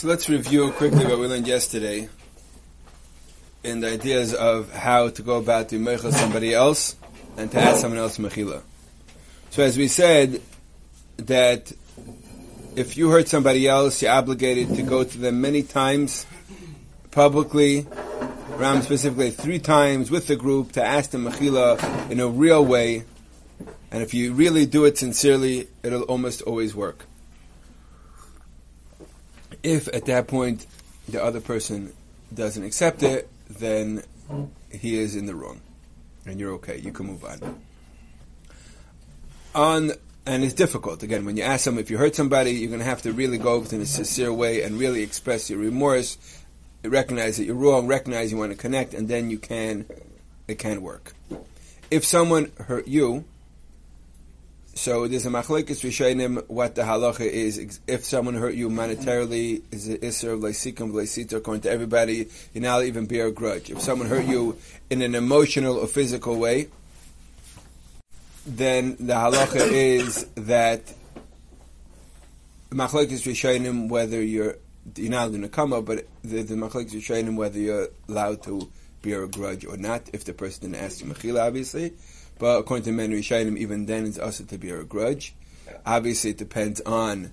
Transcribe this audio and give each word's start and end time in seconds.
So 0.00 0.08
let's 0.08 0.30
review 0.30 0.70
quickly 0.70 1.04
what 1.04 1.18
we 1.18 1.26
learned 1.26 1.46
yesterday 1.46 2.08
in 3.62 3.80
the 3.80 3.92
ideas 3.92 4.32
of 4.32 4.72
how 4.72 5.10
to 5.10 5.22
go 5.22 5.36
about 5.36 5.68
to 5.68 5.78
mechel 5.78 6.10
somebody 6.10 6.54
else 6.54 6.96
and 7.36 7.50
to 7.50 7.60
ask 7.60 7.82
someone 7.82 8.00
else 8.00 8.16
mechila. 8.16 8.62
So 9.50 9.62
as 9.62 9.76
we 9.76 9.88
said, 9.88 10.40
that 11.18 11.70
if 12.76 12.96
you 12.96 13.10
hurt 13.10 13.28
somebody 13.28 13.68
else, 13.68 14.00
you're 14.00 14.10
obligated 14.10 14.74
to 14.76 14.82
go 14.82 15.04
to 15.04 15.18
them 15.18 15.42
many 15.42 15.62
times, 15.62 16.24
publicly, 17.10 17.86
Ram 18.56 18.80
specifically 18.80 19.30
three 19.30 19.58
times 19.58 20.10
with 20.10 20.28
the 20.28 20.36
group 20.36 20.72
to 20.72 20.82
ask 20.82 21.10
them 21.10 21.26
mechila 21.26 22.10
in 22.10 22.20
a 22.20 22.26
real 22.26 22.64
way, 22.64 23.04
and 23.90 24.02
if 24.02 24.14
you 24.14 24.32
really 24.32 24.64
do 24.64 24.86
it 24.86 24.96
sincerely, 24.96 25.68
it'll 25.82 26.04
almost 26.04 26.40
always 26.40 26.74
work. 26.74 27.04
If 29.62 29.88
at 29.88 30.06
that 30.06 30.28
point 30.28 30.66
the 31.08 31.22
other 31.22 31.40
person 31.40 31.92
doesn't 32.32 32.62
accept 32.62 33.02
it, 33.02 33.28
then 33.48 34.02
he 34.70 34.98
is 34.98 35.16
in 35.16 35.26
the 35.26 35.34
wrong, 35.34 35.60
and 36.26 36.38
you're 36.38 36.52
okay. 36.52 36.78
You 36.78 36.92
can 36.92 37.06
move 37.06 37.24
on. 37.24 37.60
On 39.54 39.92
and 40.26 40.44
it's 40.44 40.54
difficult 40.54 41.02
again 41.02 41.24
when 41.24 41.36
you 41.36 41.42
ask 41.42 41.64
someone 41.64 41.82
if 41.82 41.90
you 41.90 41.98
hurt 41.98 42.14
somebody, 42.14 42.52
you're 42.52 42.68
going 42.68 42.80
to 42.80 42.84
have 42.84 43.02
to 43.02 43.12
really 43.12 43.38
go 43.38 43.62
in 43.62 43.80
a 43.80 43.86
sincere 43.86 44.32
way 44.32 44.62
and 44.62 44.78
really 44.78 45.02
express 45.02 45.50
your 45.50 45.58
remorse, 45.58 46.18
recognize 46.84 47.36
that 47.38 47.44
you're 47.44 47.56
wrong, 47.56 47.86
recognize 47.86 48.30
you 48.30 48.38
want 48.38 48.52
to 48.52 48.58
connect, 48.58 48.94
and 48.94 49.08
then 49.08 49.30
you 49.30 49.38
can 49.38 49.86
it 50.46 50.58
can 50.58 50.82
work. 50.82 51.14
If 51.90 52.04
someone 52.04 52.52
hurt 52.58 52.86
you, 52.86 53.24
so 54.80 55.06
there's 55.06 55.26
a 55.26 55.28
machlekes 55.28 55.84
rishonim 55.84 56.42
what 56.48 56.74
the 56.74 56.80
halacha 56.80 57.20
is. 57.20 57.80
If 57.86 58.02
someone 58.02 58.34
hurt 58.34 58.54
you 58.54 58.70
monetarily, 58.70 59.60
is 59.70 59.88
it 59.88 60.02
iser 60.02 60.38
leisikum 60.38 60.92
leisita 60.92 61.34
according 61.34 61.60
to 61.64 61.70
everybody? 61.70 62.30
You 62.54 62.62
now 62.62 62.80
even 62.80 63.04
bear 63.04 63.26
a 63.26 63.30
grudge. 63.30 63.68
If 63.68 63.82
someone 63.82 64.08
hurt 64.08 64.24
you 64.24 64.56
in 64.88 65.02
an 65.02 65.14
emotional 65.14 65.76
or 65.76 65.86
physical 65.86 66.36
way, 66.36 66.68
then 68.46 68.96
the 68.98 69.12
halacha 69.12 69.56
is 69.70 70.24
that 70.36 70.90
machlekes 72.70 73.26
rishonim 73.28 73.90
whether 73.90 74.22
you're 74.22 74.56
you're 74.96 75.10
not 75.10 75.28
going 75.28 75.42
to 75.42 75.50
come 75.50 75.74
up, 75.74 75.84
but 75.84 76.06
the, 76.22 76.40
the 76.42 76.54
machlekes 76.54 76.92
rishonim 76.92 77.36
whether 77.36 77.58
you're 77.58 77.88
allowed 78.08 78.42
to 78.44 78.72
bear 79.02 79.24
a 79.24 79.28
grudge 79.28 79.66
or 79.66 79.76
not. 79.76 80.08
If 80.14 80.24
the 80.24 80.32
person 80.32 80.72
didn't 80.72 80.82
ask 80.82 81.02
you 81.02 81.06
mechila, 81.06 81.46
obviously. 81.46 81.92
But 82.40 82.58
according 82.58 82.84
to 82.84 82.92
many 82.92 83.20
Rishonim, 83.20 83.58
even 83.58 83.84
then 83.84 84.06
it's 84.06 84.18
also 84.18 84.44
to 84.44 84.56
bear 84.56 84.80
a 84.80 84.84
grudge. 84.84 85.34
Obviously, 85.84 86.30
it 86.30 86.38
depends 86.38 86.80
on. 86.80 87.32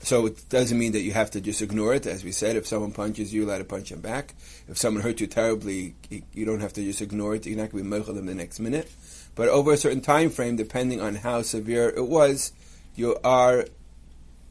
So 0.00 0.26
it 0.26 0.48
doesn't 0.48 0.76
mean 0.76 0.92
that 0.92 1.00
you 1.00 1.12
have 1.12 1.30
to 1.30 1.40
just 1.40 1.62
ignore 1.62 1.94
it. 1.94 2.06
As 2.06 2.24
we 2.24 2.32
said, 2.32 2.56
if 2.56 2.66
someone 2.66 2.90
punches 2.90 3.32
you, 3.32 3.46
let 3.46 3.60
it 3.60 3.68
punch 3.68 3.92
him 3.92 4.00
back. 4.00 4.34
If 4.68 4.78
someone 4.78 5.02
hurt 5.02 5.20
you 5.20 5.28
terribly, 5.28 5.94
you 6.10 6.44
don't 6.44 6.60
have 6.60 6.72
to 6.74 6.82
just 6.82 7.00
ignore 7.00 7.36
it. 7.36 7.46
You're 7.46 7.56
not 7.56 7.70
going 7.70 7.84
to 7.84 7.90
be 7.90 7.96
mechel 7.96 8.14
them 8.14 8.26
the 8.26 8.34
next 8.34 8.58
minute. 8.58 8.90
But 9.36 9.48
over 9.48 9.72
a 9.72 9.76
certain 9.76 10.00
time 10.00 10.30
frame, 10.30 10.56
depending 10.56 11.00
on 11.00 11.14
how 11.14 11.42
severe 11.42 11.88
it 11.88 12.06
was, 12.06 12.52
you 12.96 13.16
are 13.22 13.66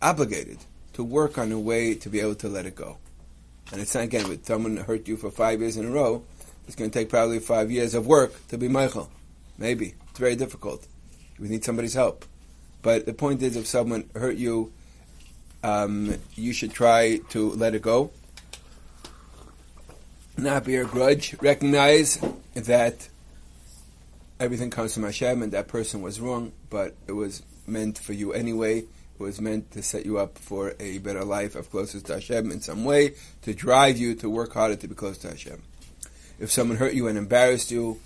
obligated 0.01 0.59
to 0.93 1.03
work 1.03 1.37
on 1.37 1.51
a 1.51 1.59
way 1.59 1.95
to 1.95 2.09
be 2.09 2.21
able 2.21 2.35
to 2.35 2.47
let 2.47 2.65
it 2.65 2.75
go. 2.75 2.97
And 3.73 3.81
it's 3.81 3.93
not 3.93 4.05
again 4.05 4.29
with 4.29 4.45
someone 4.45 4.77
hurt 4.77 5.07
you 5.07 5.17
for 5.17 5.31
five 5.31 5.59
years 5.59 5.75
in 5.75 5.85
a 5.85 5.91
row. 5.91 6.23
It's 6.65 6.75
going 6.75 6.89
to 6.89 6.97
take 6.97 7.09
probably 7.09 7.39
five 7.39 7.71
years 7.71 7.93
of 7.93 8.07
work 8.07 8.47
to 8.47 8.57
be 8.57 8.69
meichel. 8.69 9.09
Maybe. 9.57 9.95
It's 10.09 10.19
very 10.19 10.35
difficult. 10.35 10.87
We 11.39 11.47
need 11.47 11.63
somebody's 11.63 11.93
help. 11.93 12.25
But 12.81 13.05
the 13.05 13.13
point 13.13 13.41
is, 13.41 13.55
if 13.55 13.67
someone 13.67 14.09
hurt 14.15 14.35
you, 14.35 14.71
um, 15.63 16.15
you 16.35 16.53
should 16.53 16.71
try 16.71 17.17
to 17.29 17.51
let 17.51 17.73
it 17.73 17.81
go. 17.81 18.11
Not 20.37 20.65
bear 20.65 20.83
a 20.83 20.85
grudge. 20.85 21.35
Recognize 21.41 22.19
that 22.53 23.09
everything 24.39 24.69
comes 24.69 24.93
from 24.93 25.03
Hashem 25.03 25.41
and 25.41 25.51
that 25.53 25.67
person 25.67 26.01
was 26.01 26.19
wrong, 26.19 26.51
but 26.69 26.95
it 27.07 27.13
was 27.13 27.41
meant 27.65 27.97
for 27.97 28.13
you 28.13 28.33
anyway. 28.33 28.79
It 28.79 29.23
was 29.23 29.39
meant 29.39 29.71
to 29.71 29.81
set 29.81 30.05
you 30.05 30.19
up 30.19 30.37
for 30.37 30.73
a 30.79 30.97
better 30.97 31.23
life 31.23 31.55
of 31.55 31.71
closest 31.71 32.07
to 32.07 32.15
Hashem 32.15 32.51
in 32.51 32.59
some 32.59 32.83
way, 32.83 33.15
to 33.43 33.53
drive 33.53 33.97
you 33.97 34.13
to 34.15 34.29
work 34.29 34.53
harder 34.53 34.75
to 34.75 34.87
be 34.87 34.95
close 34.95 35.17
to 35.19 35.29
Hashem. 35.29 35.61
If 36.37 36.51
someone 36.51 36.77
hurt 36.77 36.93
you 36.93 37.07
and 37.07 37.17
embarrassed 37.17 37.71
you, 37.71 38.01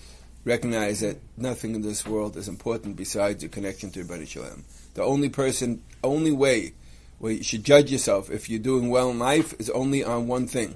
recognize 0.50 1.02
that 1.02 1.18
nothing 1.38 1.76
in 1.76 1.84
this 1.84 2.08
world 2.08 2.36
is 2.36 2.48
important 2.48 2.96
besides 2.96 3.44
your 3.44 3.52
connection 3.52 3.92
to 3.92 4.04
Ribono 4.04 4.28
Shel 4.28 4.44
Olam. 4.44 4.64
The 4.96 5.04
only 5.04 5.30
person, 5.30 5.84
only 6.04 6.32
way 6.32 6.74
where 7.20 7.34
you 7.34 7.44
should 7.44 7.64
judge 7.64 7.92
yourself 7.92 8.32
if 8.32 8.50
you're 8.50 8.60
doing 8.60 8.90
well 8.90 9.12
in 9.12 9.20
life 9.20 9.54
is 9.60 9.70
only 9.70 10.04
on 10.04 10.28
one 10.28 10.48
thing. 10.48 10.74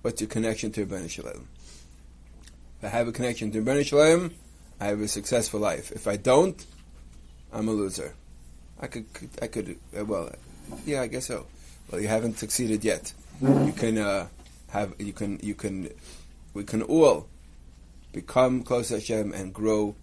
What's 0.00 0.22
your 0.22 0.30
connection 0.30 0.72
to 0.72 0.86
Ribono 0.86 1.10
Shel 1.10 1.26
Olam? 1.26 1.44
If 2.78 2.84
I 2.84 2.88
have 2.88 3.08
a 3.08 3.12
connection 3.12 3.52
to 3.52 3.60
Ribono 3.60 3.84
Shel 3.84 3.98
Olam, 3.98 4.32
I 4.80 4.86
have 4.86 5.00
a 5.00 5.08
successful 5.08 5.60
life. 5.60 5.92
If 5.92 6.06
I 6.06 6.16
don't, 6.16 6.64
I'm 7.52 7.68
a 7.68 7.72
loser. 7.72 8.14
I 8.80 8.86
could, 8.86 9.04
I 9.42 9.48
could, 9.48 9.76
uh, 9.98 10.04
well, 10.06 10.32
yeah, 10.86 11.02
I 11.02 11.08
guess 11.08 11.26
so. 11.26 11.46
Well, 11.90 12.00
you 12.00 12.08
haven't 12.08 12.38
succeeded 12.38 12.84
yet. 12.84 13.12
You 13.42 13.74
can 13.76 13.98
uh, 13.98 14.28
have, 14.70 14.94
you 14.98 15.12
can, 15.12 15.40
you 15.42 15.54
can, 15.54 15.90
we 16.54 16.64
can 16.64 16.82
all 16.82 17.28
become 18.16 18.62
close 18.62 18.88
to 18.88 18.94
Hashem 18.94 19.32
and 19.32 19.52
grow 19.52 19.94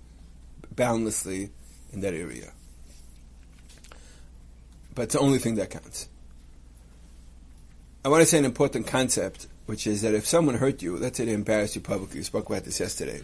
boundlessly 0.76 1.50
in 1.92 2.02
that 2.02 2.14
area. 2.14 2.54
But 4.96 5.04
it's 5.04 5.14
the 5.16 5.20
only 5.20 5.40
thing 5.40 5.56
that 5.56 5.72
counts. 5.72 6.08
I 8.06 8.10
want 8.10 8.22
to 8.22 8.26
say 8.28 8.38
an 8.38 8.46
important 8.46 8.86
concept, 8.86 9.48
which 9.66 9.88
is 9.88 10.04
that 10.04 10.14
if 10.14 10.28
someone 10.28 10.56
hurt 10.56 10.84
you, 10.84 10.96
let's 10.98 11.18
say 11.18 11.26
they 11.26 11.34
embarrassed 11.34 11.76
you 11.76 11.82
publicly, 11.82 12.20
we 12.20 12.24
spoke 12.24 12.48
about 12.48 12.66
this 12.66 12.80
yesterday. 12.80 13.22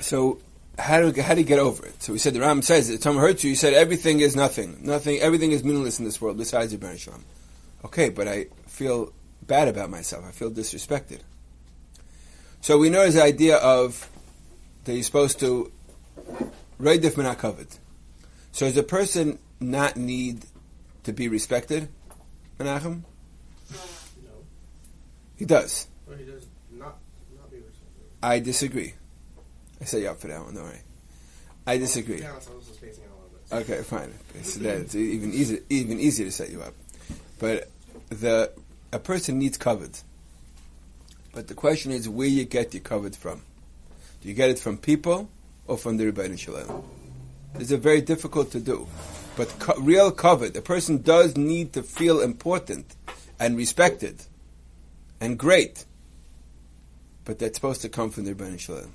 So, 0.00 0.40
how 0.78 1.00
do, 1.00 1.22
how 1.22 1.34
do 1.34 1.40
you 1.40 1.46
get 1.46 1.60
over 1.60 1.86
it? 1.86 2.02
So 2.02 2.12
we 2.12 2.18
said 2.18 2.34
the 2.34 2.40
Ram 2.40 2.60
says 2.60 2.88
that 2.88 2.94
if 2.94 3.02
someone 3.02 3.24
hurts 3.24 3.44
you, 3.44 3.50
you 3.50 3.56
said 3.56 3.72
everything 3.72 4.20
is 4.20 4.36
nothing. 4.36 4.76
Nothing, 4.82 5.20
everything 5.20 5.52
is 5.52 5.64
meaningless 5.64 5.98
in 5.98 6.04
this 6.04 6.20
world 6.20 6.36
besides 6.36 6.74
your 6.74 6.96
Shalom. 6.98 7.24
Okay, 7.84 8.10
but 8.10 8.28
I 8.28 8.46
feel 8.66 9.12
bad 9.46 9.68
about 9.68 9.90
myself. 9.90 10.24
I 10.26 10.30
feel 10.30 10.50
disrespected. 10.50 11.20
So 12.60 12.78
we 12.78 12.90
know 12.90 13.10
the 13.10 13.22
idea 13.22 13.56
of 13.56 14.08
that 14.84 14.94
you're 14.94 15.02
supposed 15.02 15.40
to 15.40 15.70
not 16.78 17.38
kavod. 17.38 17.78
So 18.52 18.66
does 18.66 18.76
a 18.76 18.82
person 18.82 19.38
not 19.60 19.96
need 19.96 20.44
to 21.04 21.12
be 21.12 21.28
respected, 21.28 21.88
Menachem? 22.58 23.02
No. 23.72 23.78
He 25.36 25.44
does. 25.44 25.88
Or 26.08 26.16
he 26.16 26.24
does 26.24 26.46
not, 26.72 26.98
not 27.36 27.50
be 27.50 27.56
respected. 27.56 28.04
I 28.22 28.38
disagree. 28.38 28.94
I 29.80 29.84
set 29.84 30.00
you 30.00 30.08
up 30.08 30.20
for 30.20 30.28
that 30.28 30.42
one, 30.42 30.54
don't 30.54 30.64
worry. 30.64 30.80
I 31.66 31.78
disagree. 31.78 32.20
Yeah, 32.20 32.38
so 32.38 32.52
I 32.52 32.56
was 32.56 32.66
just 32.66 32.78
spacing 32.78 33.04
out 33.04 33.10
a 33.10 33.56
little 33.56 33.64
bit. 33.64 33.72
Okay, 33.72 33.82
fine. 33.82 34.14
So 34.42 34.60
that's 34.60 34.94
even 34.94 35.32
easier, 35.32 35.60
even 35.68 35.98
easier 35.98 36.26
to 36.26 36.32
set 36.32 36.50
you 36.50 36.62
up. 36.62 36.74
But 37.38 37.68
the 38.10 38.52
a 38.94 38.98
person 39.00 39.40
needs 39.40 39.58
kavod. 39.58 40.02
But 41.32 41.48
the 41.48 41.54
question 41.54 41.90
is 41.90 42.08
where 42.08 42.28
you 42.28 42.44
get 42.44 42.72
your 42.72 42.82
kavod 42.82 43.16
from. 43.16 43.42
Do 44.22 44.28
you 44.28 44.34
get 44.34 44.50
it 44.50 44.58
from 44.60 44.78
people 44.78 45.28
or 45.66 45.76
from 45.76 45.96
the 45.96 46.10
Ribono 46.10 46.38
Shel 46.38 46.54
Olam? 46.54 46.84
It's 47.56 47.72
a 47.72 47.76
very 47.76 48.00
difficult 48.00 48.52
to 48.52 48.60
do. 48.60 48.86
But 49.36 49.48
co- 49.58 49.80
real 49.80 50.12
kavod, 50.12 50.56
a 50.56 50.62
person 50.62 51.02
does 51.02 51.36
need 51.36 51.72
to 51.72 51.82
feel 51.82 52.20
important 52.20 52.94
and 53.40 53.56
respected 53.56 54.22
and 55.20 55.36
great. 55.36 55.84
But 57.24 57.40
that's 57.40 57.56
supposed 57.56 57.82
to 57.82 57.88
come 57.88 58.10
from 58.10 58.26
the 58.26 58.34
Ribono 58.34 58.60
Shel 58.60 58.76
Olam. 58.76 58.90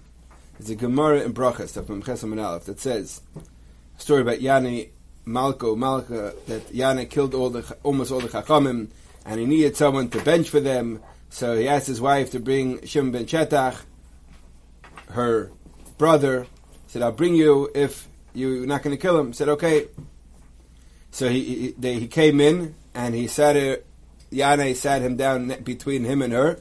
There's 0.58 0.70
a 0.70 0.76
Gemara 0.76 1.22
in 1.22 1.34
Brachos 1.34 1.76
of 1.76 1.88
Memchesam 1.88 2.42
Aleph 2.42 2.64
that 2.66 2.80
says 2.80 3.20
a 3.36 4.02
story 4.02 4.22
about 4.22 4.40
Yani 4.40 4.90
Malko 5.28 5.78
Malka 5.78 6.34
that 6.48 6.70
Yana 6.72 7.10
killed 7.10 7.34
all 7.34 7.50
the 7.50 7.78
almost 7.84 8.14
all 8.14 8.22
the 8.22 8.30
Chachamim 8.30 8.88
and 9.30 9.40
he 9.40 9.46
needed 9.46 9.78
someone 9.78 10.10
to 10.10 10.20
bench 10.24 10.50
for 10.50 10.60
them. 10.60 11.00
So 11.30 11.56
he 11.56 11.68
asked 11.68 11.86
his 11.86 12.02
wife 12.02 12.32
to 12.32 12.40
bring 12.40 12.84
Shimon 12.84 13.12
ben 13.12 13.26
Shetach, 13.28 13.78
her 15.10 15.52
brother. 16.00 16.44
He 16.44 16.88
said, 16.88 17.04
"I'll 17.04 17.12
bring 17.12 17.36
you 17.36 17.70
if 17.76 18.08
you're 18.34 18.66
not 18.66 18.82
going 18.82 18.96
to 18.96 19.00
kill 19.00 19.20
him." 19.20 19.28
He 19.28 19.34
said, 19.34 19.50
"Okay." 19.50 19.88
So 21.12 21.30
he 21.30 21.44
he, 21.44 21.76
they, 21.78 22.00
he 22.00 22.08
came 22.08 22.42
in 22.42 22.74
and 22.96 23.14
he 23.14 23.28
sat 23.28 23.56
her. 23.56 23.84
Sat 24.74 25.02
him 25.02 25.16
down 25.16 25.48
between 25.64 26.04
him 26.04 26.22
and 26.24 26.34
her, 26.34 26.60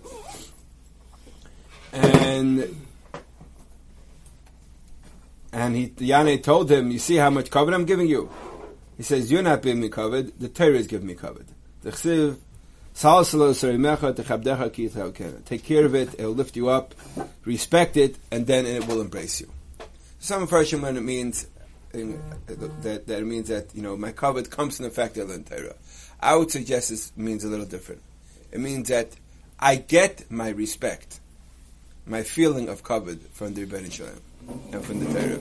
and 1.93 2.77
and 5.53 5.77
he 5.77 5.89
Yana 5.89 6.43
told 6.43 6.71
him, 6.71 6.91
"You 6.91 6.99
see 6.99 7.17
how 7.17 7.31
much 7.31 7.49
kavod 7.51 7.73
I'm 7.75 7.87
giving 7.87 8.09
you." 8.09 8.31
He 8.99 9.03
says, 9.03 9.31
"You're 9.31 9.43
not 9.43 9.63
giving 9.63 9.81
me 9.81 9.89
kavod. 9.89 10.33
The 10.39 10.49
Torah 10.49 10.77
is 10.77 10.87
giving 10.87 11.07
me 11.07 11.15
kavod." 11.15 11.47
The 11.83 11.93
chsiv, 11.93 12.37
Take 12.99 13.31
care 15.63 15.85
of 15.85 15.95
it; 15.95 16.15
it'll 16.19 16.33
lift 16.33 16.57
you 16.57 16.69
up. 16.69 16.97
Respect 17.45 17.97
it, 17.97 18.17
and 18.33 18.45
then 18.45 18.67
it 18.67 18.89
will 18.89 19.01
embrace 19.01 19.41
you. 19.41 19.49
Some 20.19 20.49
version 20.49 20.83
when 20.83 20.97
it 20.97 21.03
means 21.03 21.47
in, 21.95 22.21
that, 22.49 23.07
that 23.07 23.25
means 23.25 23.51
that, 23.51 23.73
you 23.73 23.83
know, 23.83 23.97
my 23.97 24.11
kavod 24.11 24.51
comes 24.51 24.79
the 24.79 24.91
fact 24.91 25.15
that 25.15 25.77
I 26.21 26.35
would 26.35 26.51
suggest 26.51 26.91
this 26.91 27.13
means 27.17 27.45
a 27.45 27.49
little 27.49 27.67
different. 27.67 28.03
It 28.51 28.59
means 28.59 28.89
that 28.89 29.13
I 29.61 29.77
get 29.77 30.29
my 30.29 30.49
respect, 30.49 31.21
my 32.05 32.25
feeling 32.25 32.69
of 32.69 32.83
kavod 32.83 33.21
from 33.29 33.55
the 33.55 33.65
Ribono 33.65 33.93
Shel 33.93 34.09
Olam 34.09 34.19
and 34.73 34.85
from 34.85 34.99
the 34.99 35.07
Torah. 35.07 35.39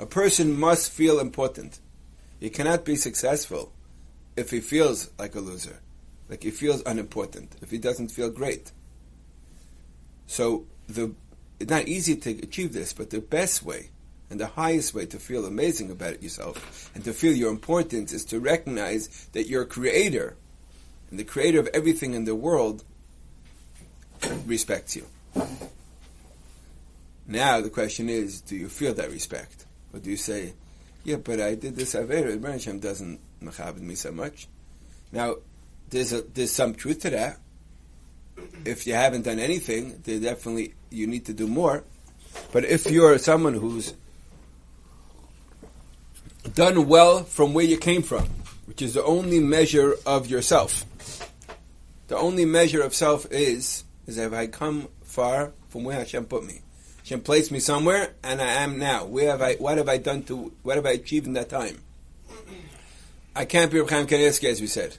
A 0.00 0.06
person 0.06 0.58
must 0.58 0.90
feel 0.90 1.20
important. 1.20 1.80
He 2.40 2.48
cannot 2.48 2.86
be 2.86 2.96
successful 2.96 3.72
if 4.36 4.50
he 4.50 4.60
feels 4.60 5.10
like 5.18 5.34
a 5.34 5.40
loser, 5.40 5.80
like 6.28 6.42
he 6.42 6.50
feels 6.50 6.82
unimportant, 6.84 7.56
if 7.62 7.70
he 7.70 7.78
doesn't 7.78 8.08
feel 8.08 8.30
great. 8.30 8.72
So 10.26 10.66
the 10.88 11.14
it's 11.58 11.70
not 11.70 11.88
easy 11.88 12.16
to 12.16 12.30
achieve 12.42 12.72
this, 12.72 12.92
but 12.92 13.10
the 13.10 13.20
best 13.20 13.62
way 13.62 13.88
and 14.28 14.38
the 14.38 14.46
highest 14.46 14.92
way 14.92 15.06
to 15.06 15.18
feel 15.18 15.46
amazing 15.46 15.90
about 15.90 16.22
yourself 16.22 16.90
and 16.94 17.02
to 17.04 17.12
feel 17.12 17.32
your 17.32 17.50
importance 17.50 18.12
is 18.12 18.24
to 18.26 18.40
recognize 18.40 19.26
that 19.32 19.48
your 19.48 19.64
creator 19.64 20.36
and 21.10 21.18
the 21.18 21.24
creator 21.24 21.60
of 21.60 21.68
everything 21.68 22.12
in 22.14 22.24
the 22.24 22.34
world 22.34 22.84
respects 24.44 24.96
you. 24.96 25.06
Now 27.26 27.60
the 27.60 27.70
question 27.70 28.08
is, 28.08 28.40
do 28.40 28.56
you 28.56 28.68
feel 28.68 28.94
that 28.94 29.10
respect? 29.10 29.64
Or 29.92 30.00
do 30.00 30.10
you 30.10 30.16
say, 30.16 30.52
yeah, 31.06 31.16
but 31.16 31.40
I 31.40 31.54
did 31.54 31.76
this 31.76 31.94
Avera, 31.94 32.42
Hashem 32.42 32.80
doesn't 32.80 33.20
machabed 33.40 33.80
me 33.80 33.94
so 33.94 34.10
much. 34.10 34.48
Now, 35.12 35.36
there's, 35.88 36.12
a, 36.12 36.22
there's 36.22 36.50
some 36.50 36.74
truth 36.74 37.02
to 37.02 37.10
that. 37.10 37.38
If 38.64 38.88
you 38.88 38.94
haven't 38.94 39.22
done 39.22 39.38
anything, 39.38 40.00
there 40.02 40.18
definitely, 40.18 40.74
you 40.90 41.06
need 41.06 41.24
to 41.26 41.32
do 41.32 41.46
more. 41.46 41.84
But 42.50 42.64
if 42.64 42.90
you're 42.90 43.16
someone 43.18 43.54
who's 43.54 43.94
done 46.54 46.88
well 46.88 47.22
from 47.22 47.54
where 47.54 47.64
you 47.64 47.78
came 47.78 48.02
from, 48.02 48.24
which 48.64 48.82
is 48.82 48.94
the 48.94 49.04
only 49.04 49.38
measure 49.38 49.94
of 50.04 50.26
yourself, 50.26 50.84
the 52.08 52.16
only 52.16 52.46
measure 52.46 52.82
of 52.82 52.94
self 52.94 53.30
is, 53.30 53.84
is 54.08 54.16
have 54.16 54.34
I 54.34 54.48
come 54.48 54.88
far 55.04 55.52
from 55.68 55.84
where 55.84 55.98
Hashem 55.98 56.24
put 56.24 56.44
me? 56.44 56.62
Hashem 57.06 57.20
placed 57.20 57.52
me 57.52 57.60
somewhere, 57.60 58.14
and 58.24 58.42
I 58.42 58.64
am 58.64 58.80
now. 58.80 59.04
Where 59.04 59.30
have 59.30 59.40
I? 59.40 59.54
What 59.54 59.78
have 59.78 59.88
I 59.88 59.96
done 59.96 60.24
to? 60.24 60.52
What 60.64 60.74
have 60.74 60.86
I 60.86 60.90
achieved 60.90 61.28
in 61.28 61.34
that 61.34 61.48
time? 61.48 61.80
I 63.36 63.44
can't 63.44 63.70
be 63.70 63.78
Reb 63.78 63.90
Chaim 63.90 64.08
Kanievsky, 64.08 64.48
as 64.48 64.60
we 64.60 64.66
said, 64.66 64.98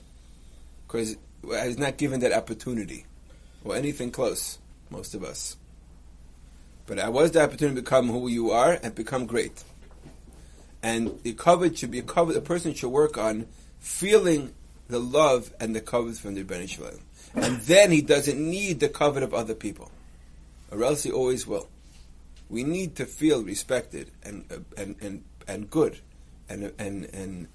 because 0.88 1.18
I 1.44 1.68
was 1.68 1.77
not 1.77 1.98
given 1.98 2.21
that 2.21 2.31
opportunity, 2.31 3.06
or 3.65 3.75
anything 3.75 4.12
close. 4.12 4.57
Most 4.89 5.15
of 5.15 5.24
us, 5.25 5.57
but 6.86 6.98
I 6.98 7.09
was 7.09 7.31
the 7.31 7.44
opportunity 7.44 7.75
to 7.75 7.81
become 7.81 8.07
who 8.07 8.30
you 8.30 8.51
are 8.51 8.80
and 8.81 8.95
become 8.95 9.25
great. 9.25 9.65
And 10.81 11.21
the 11.24 11.33
kavod 11.33 11.77
should 11.77 11.92
be 11.92 12.01
kavod. 12.01 12.36
The 12.36 12.39
person 12.39 12.74
should 12.74 12.88
work 12.88 13.18
on 13.18 13.48
feeling 13.81 14.53
the 14.88 15.00
love 15.00 15.53
and 15.60 15.75
the 15.75 15.81
kavod 15.81 16.18
from 16.18 16.36
the 16.36 16.45
Rebbeinu 16.45 17.01
and 17.36 17.57
then 17.63 17.92
he 17.92 18.01
doesn't 18.01 18.39
need 18.39 18.80
the 18.80 18.88
kavod 18.88 19.24
of 19.24 19.33
other 19.33 19.56
people, 19.56 19.92
or 20.71 20.86
else 20.86 21.03
he 21.03 21.12
always 21.12 21.45
will 21.45 21.68
we 22.50 22.64
need 22.64 22.96
to 22.96 23.06
feel 23.06 23.44
respected 23.44 24.12
and 24.24 24.46
and 24.78 24.96
and 25.02 25.24
and 25.48 25.70
good, 25.70 26.00
and 26.50 26.74
and 26.78 27.06
and 27.14 27.48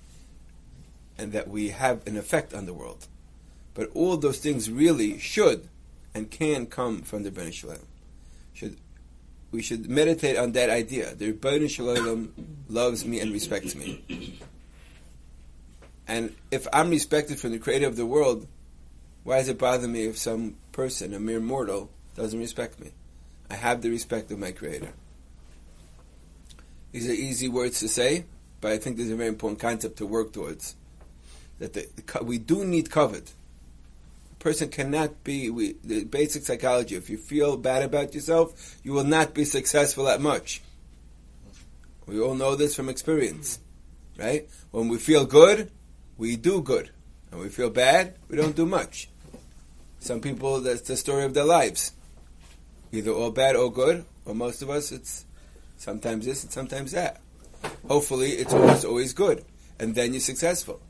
and 1.19 1.33
that 1.33 1.49
we 1.49 1.71
have 1.71 2.07
an 2.07 2.17
effect 2.17 2.55
on 2.55 2.67
the 2.67 2.75
world. 2.75 3.07
But 3.75 3.91
all 3.95 4.17
those 4.17 4.39
things 4.39 4.71
really 4.71 5.19
should 5.19 5.69
and 6.15 6.31
can 6.31 6.67
come 6.67 7.03
from 7.03 7.23
the 7.23 7.31
Ribono 7.31 7.53
Shel 7.53 7.71
Olam. 7.71 7.87
Should 8.53 8.77
we 9.51 9.63
should 9.63 9.89
meditate 9.89 10.37
on 10.37 10.53
that 10.53 10.71
idea. 10.71 11.15
The 11.15 11.33
Ribono 11.33 11.69
Shel 11.69 11.87
Olam 11.87 12.31
loves 12.69 13.05
me 13.05 13.21
and 13.21 13.33
respects 13.33 13.75
me. 13.75 14.39
And 16.09 16.35
if 16.51 16.67
I'm 16.73 16.91
respected 16.91 17.39
from 17.39 17.53
the 17.53 17.59
Creator 17.59 17.87
of 17.87 17.97
the 17.97 18.07
world, 18.07 18.47
why 19.25 19.39
does 19.39 19.49
it 19.49 19.59
bother 19.59 19.87
me 19.87 20.05
if 20.05 20.19
some 20.19 20.57
person, 20.73 21.15
a 21.15 21.21
mere 21.21 21.41
mortal, 21.41 21.91
doesn't 22.17 22.39
respect 22.39 22.81
me? 22.81 22.91
I 23.53 23.57
have 23.57 23.83
the 23.83 23.91
respect 23.91 24.31
of 24.31 24.39
my 24.39 24.51
Creator. 24.53 24.89
These 26.91 27.07
are 27.11 27.13
easy 27.13 27.49
words 27.49 27.81
to 27.81 27.89
say, 27.89 28.25
but 28.63 28.73
I 28.73 28.79
think 28.79 28.97
there's 28.97 29.11
a 29.11 29.17
very 29.17 29.29
important 29.29 29.61
concept 29.61 29.99
to 29.99 30.07
work 30.07 30.33
towards. 30.33 30.75
That 31.59 31.75
the, 31.75 31.87
we 32.23 32.39
do 32.39 32.65
need 32.65 32.89
kavod. 32.89 33.31
A 34.33 34.35
person 34.37 34.71
cannot 34.71 35.23
be 35.23 35.51
we, 35.51 35.75
the 35.85 36.05
basic 36.05 36.45
psychology. 36.45 36.95
If 36.95 37.11
you 37.11 37.19
feel 37.19 37.59
bad 37.59 37.83
about 37.83 38.15
yourself, 38.15 38.79
you 38.83 38.95
will 38.95 39.05
not 39.05 39.35
be 39.35 39.45
successful 39.45 40.09
at 40.09 40.23
much. 40.23 40.63
We 42.07 42.19
all 42.19 42.35
know 42.35 42.57
this 42.57 42.75
from 42.75 42.89
experience, 42.89 43.59
right? 44.17 44.49
When 44.71 44.89
we 44.89 44.97
feel 44.97 45.27
good, 45.27 45.71
we 46.17 46.37
do 46.37 46.63
good, 46.63 46.89
and 47.31 47.39
we 47.39 47.51
feel 47.51 47.69
bad, 47.69 48.15
we 48.31 48.37
don't 48.39 48.57
do 48.57 48.65
much. 48.65 49.11
Some 50.01 50.23
people, 50.23 50.63
that's 50.63 50.81
the 50.81 50.97
story 50.97 51.25
of 51.25 51.35
their 51.35 51.45
lives 51.45 51.93
either 52.93 53.11
all 53.11 53.31
bad 53.31 53.57
or 53.57 53.73
good, 53.73 54.05
or 54.25 54.35
most 54.35 54.63
of 54.63 54.71
us, 54.71 54.93
it's 54.93 55.25
sometimes 55.77 56.27
this 56.27 56.43
and 56.45 56.53
sometimes 56.53 56.93
that. 56.93 57.21
Hopefully, 57.89 58.33
it's 58.33 58.53
always 58.53 58.85
always 58.85 59.13
good, 59.13 59.45
and 59.79 59.95
then 59.95 60.13
you're 60.13 60.21
successful. 60.21 60.81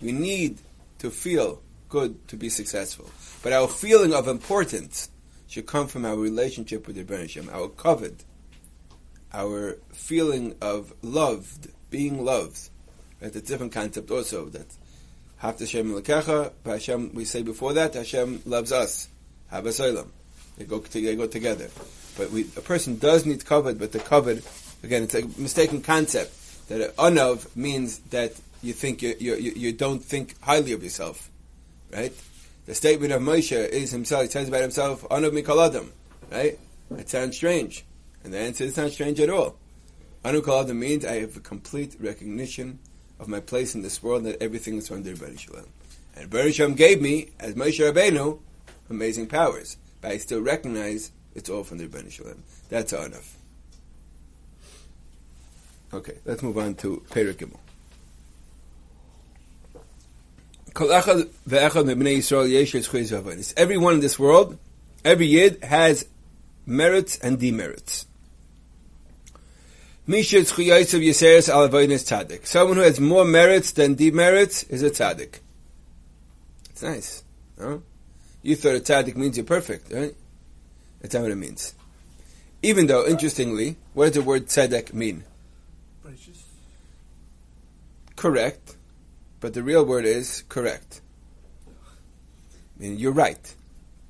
We 0.00 0.12
need 0.12 0.58
to 0.98 1.10
feel 1.10 1.62
good 1.88 2.26
to 2.28 2.36
be 2.36 2.48
successful, 2.48 3.10
but 3.42 3.52
our 3.52 3.68
feeling 3.68 4.12
of 4.12 4.28
importance 4.28 5.10
should 5.46 5.66
come 5.66 5.86
from 5.86 6.04
our 6.04 6.16
relationship 6.16 6.86
with 6.86 6.96
the 6.96 7.04
Rebbe 7.04 7.52
our 7.52 7.68
kavod, 7.68 8.24
our 9.32 9.78
feeling 9.92 10.56
of 10.60 10.92
loved, 11.02 11.68
being 11.90 12.24
loved. 12.24 12.70
It's 13.20 13.36
a 13.36 13.42
different 13.42 13.72
concept 13.72 14.10
also 14.10 14.46
that 14.46 14.66
Haft 15.42 15.58
Hashem 15.58 15.92
Lekecha, 15.92 16.52
Hashem, 16.64 17.14
we 17.14 17.24
say 17.24 17.42
before 17.42 17.72
that, 17.72 17.94
Hashem 17.94 18.42
loves 18.46 18.70
us. 18.70 19.08
Havasolam. 19.52 20.08
They 20.62 20.68
go, 20.68 20.78
they 20.78 21.16
go 21.16 21.26
together. 21.26 21.68
But 22.16 22.30
we, 22.30 22.42
a 22.56 22.60
person 22.60 22.98
does 22.98 23.26
need 23.26 23.40
kavod, 23.40 23.78
but 23.80 23.90
the 23.90 23.98
kavod, 23.98 24.44
again, 24.84 25.02
it's 25.02 25.14
a 25.14 25.26
mistaken 25.40 25.82
concept. 25.82 26.32
That 26.68 26.94
anav 26.96 27.54
means 27.56 27.98
that 28.10 28.34
you 28.62 28.72
think 28.72 29.02
you, 29.02 29.16
you, 29.18 29.34
you 29.34 29.72
don't 29.72 29.98
think 29.98 30.40
highly 30.40 30.72
of 30.72 30.84
yourself, 30.84 31.30
right? 31.92 32.12
The 32.66 32.76
statement 32.76 33.12
of 33.12 33.22
Moshe 33.22 33.68
is 33.70 33.90
himself. 33.90 34.22
He 34.22 34.28
says 34.28 34.48
about 34.48 34.62
himself, 34.62 35.02
"Anav 35.08 35.32
mikaladam," 35.32 35.88
right? 36.30 36.58
That 36.92 37.08
sounds 37.08 37.36
strange, 37.36 37.84
and 38.22 38.32
the 38.32 38.38
answer 38.38 38.62
is 38.62 38.76
not 38.76 38.92
strange 38.92 39.18
at 39.18 39.30
all. 39.30 39.56
Anu 40.24 40.42
kaladam 40.42 40.76
means 40.76 41.04
I 41.04 41.20
have 41.20 41.36
a 41.36 41.40
complete 41.40 41.96
recognition 41.98 42.78
of 43.18 43.26
my 43.26 43.40
place 43.40 43.74
in 43.74 43.82
this 43.82 44.00
world, 44.00 44.22
that 44.24 44.40
everything 44.40 44.76
is 44.76 44.88
the 44.88 44.96
Rebbe 44.96 45.36
Shalom. 45.36 45.66
And 46.14 46.32
Rebbe 46.32 46.70
gave 46.74 47.02
me, 47.02 47.30
as 47.40 47.54
Moshe 47.54 47.80
Rabbeinu, 47.80 48.38
amazing 48.88 49.26
powers 49.26 49.76
but 50.02 50.10
I 50.10 50.18
still 50.18 50.42
recognize 50.42 51.12
it's 51.34 51.48
all 51.48 51.64
from 51.64 51.78
the 51.78 51.86
Ribono 51.86 52.10
Shel 52.10 52.26
Olam. 52.26 52.40
That's 52.68 52.92
enough. 52.92 53.38
Okay, 55.94 56.18
let's 56.26 56.42
move 56.42 56.58
on 56.58 56.74
to 56.76 57.02
Perek 57.10 57.34
Gimel. 57.34 57.58
Everyone 63.56 63.94
in 63.94 64.00
this 64.00 64.18
world, 64.18 64.58
every 65.04 65.26
yid 65.26 65.62
has 65.64 66.06
merits 66.66 67.18
and 67.18 67.38
demerits. 67.38 68.06
Someone 72.44 72.76
who 72.76 72.82
has 72.82 72.98
more 73.00 73.24
merits 73.24 73.72
than 73.72 73.94
demerits 73.94 74.64
is 74.64 74.82
a 74.82 74.90
tzaddik. 74.90 75.40
It's 76.70 76.82
nice. 76.82 77.22
You 78.42 78.56
thought 78.56 78.74
a 78.74 78.80
tzaddik 78.80 79.16
means 79.16 79.36
you're 79.36 79.46
perfect, 79.46 79.92
right? 79.92 80.14
That's 81.00 81.14
not 81.14 81.22
what 81.22 81.32
it 81.32 81.36
means. 81.36 81.74
Even 82.62 82.86
though, 82.86 83.06
interestingly, 83.06 83.76
what 83.94 84.06
does 84.06 84.14
the 84.14 84.22
word 84.22 84.46
tzedek 84.46 84.92
mean? 84.92 85.24
Righteous. 86.04 86.44
Correct, 88.16 88.76
but 89.40 89.54
the 89.54 89.62
real 89.62 89.84
word 89.84 90.04
is 90.04 90.44
correct. 90.48 91.00
Meaning 92.78 92.98
you're 92.98 93.12
right. 93.12 93.54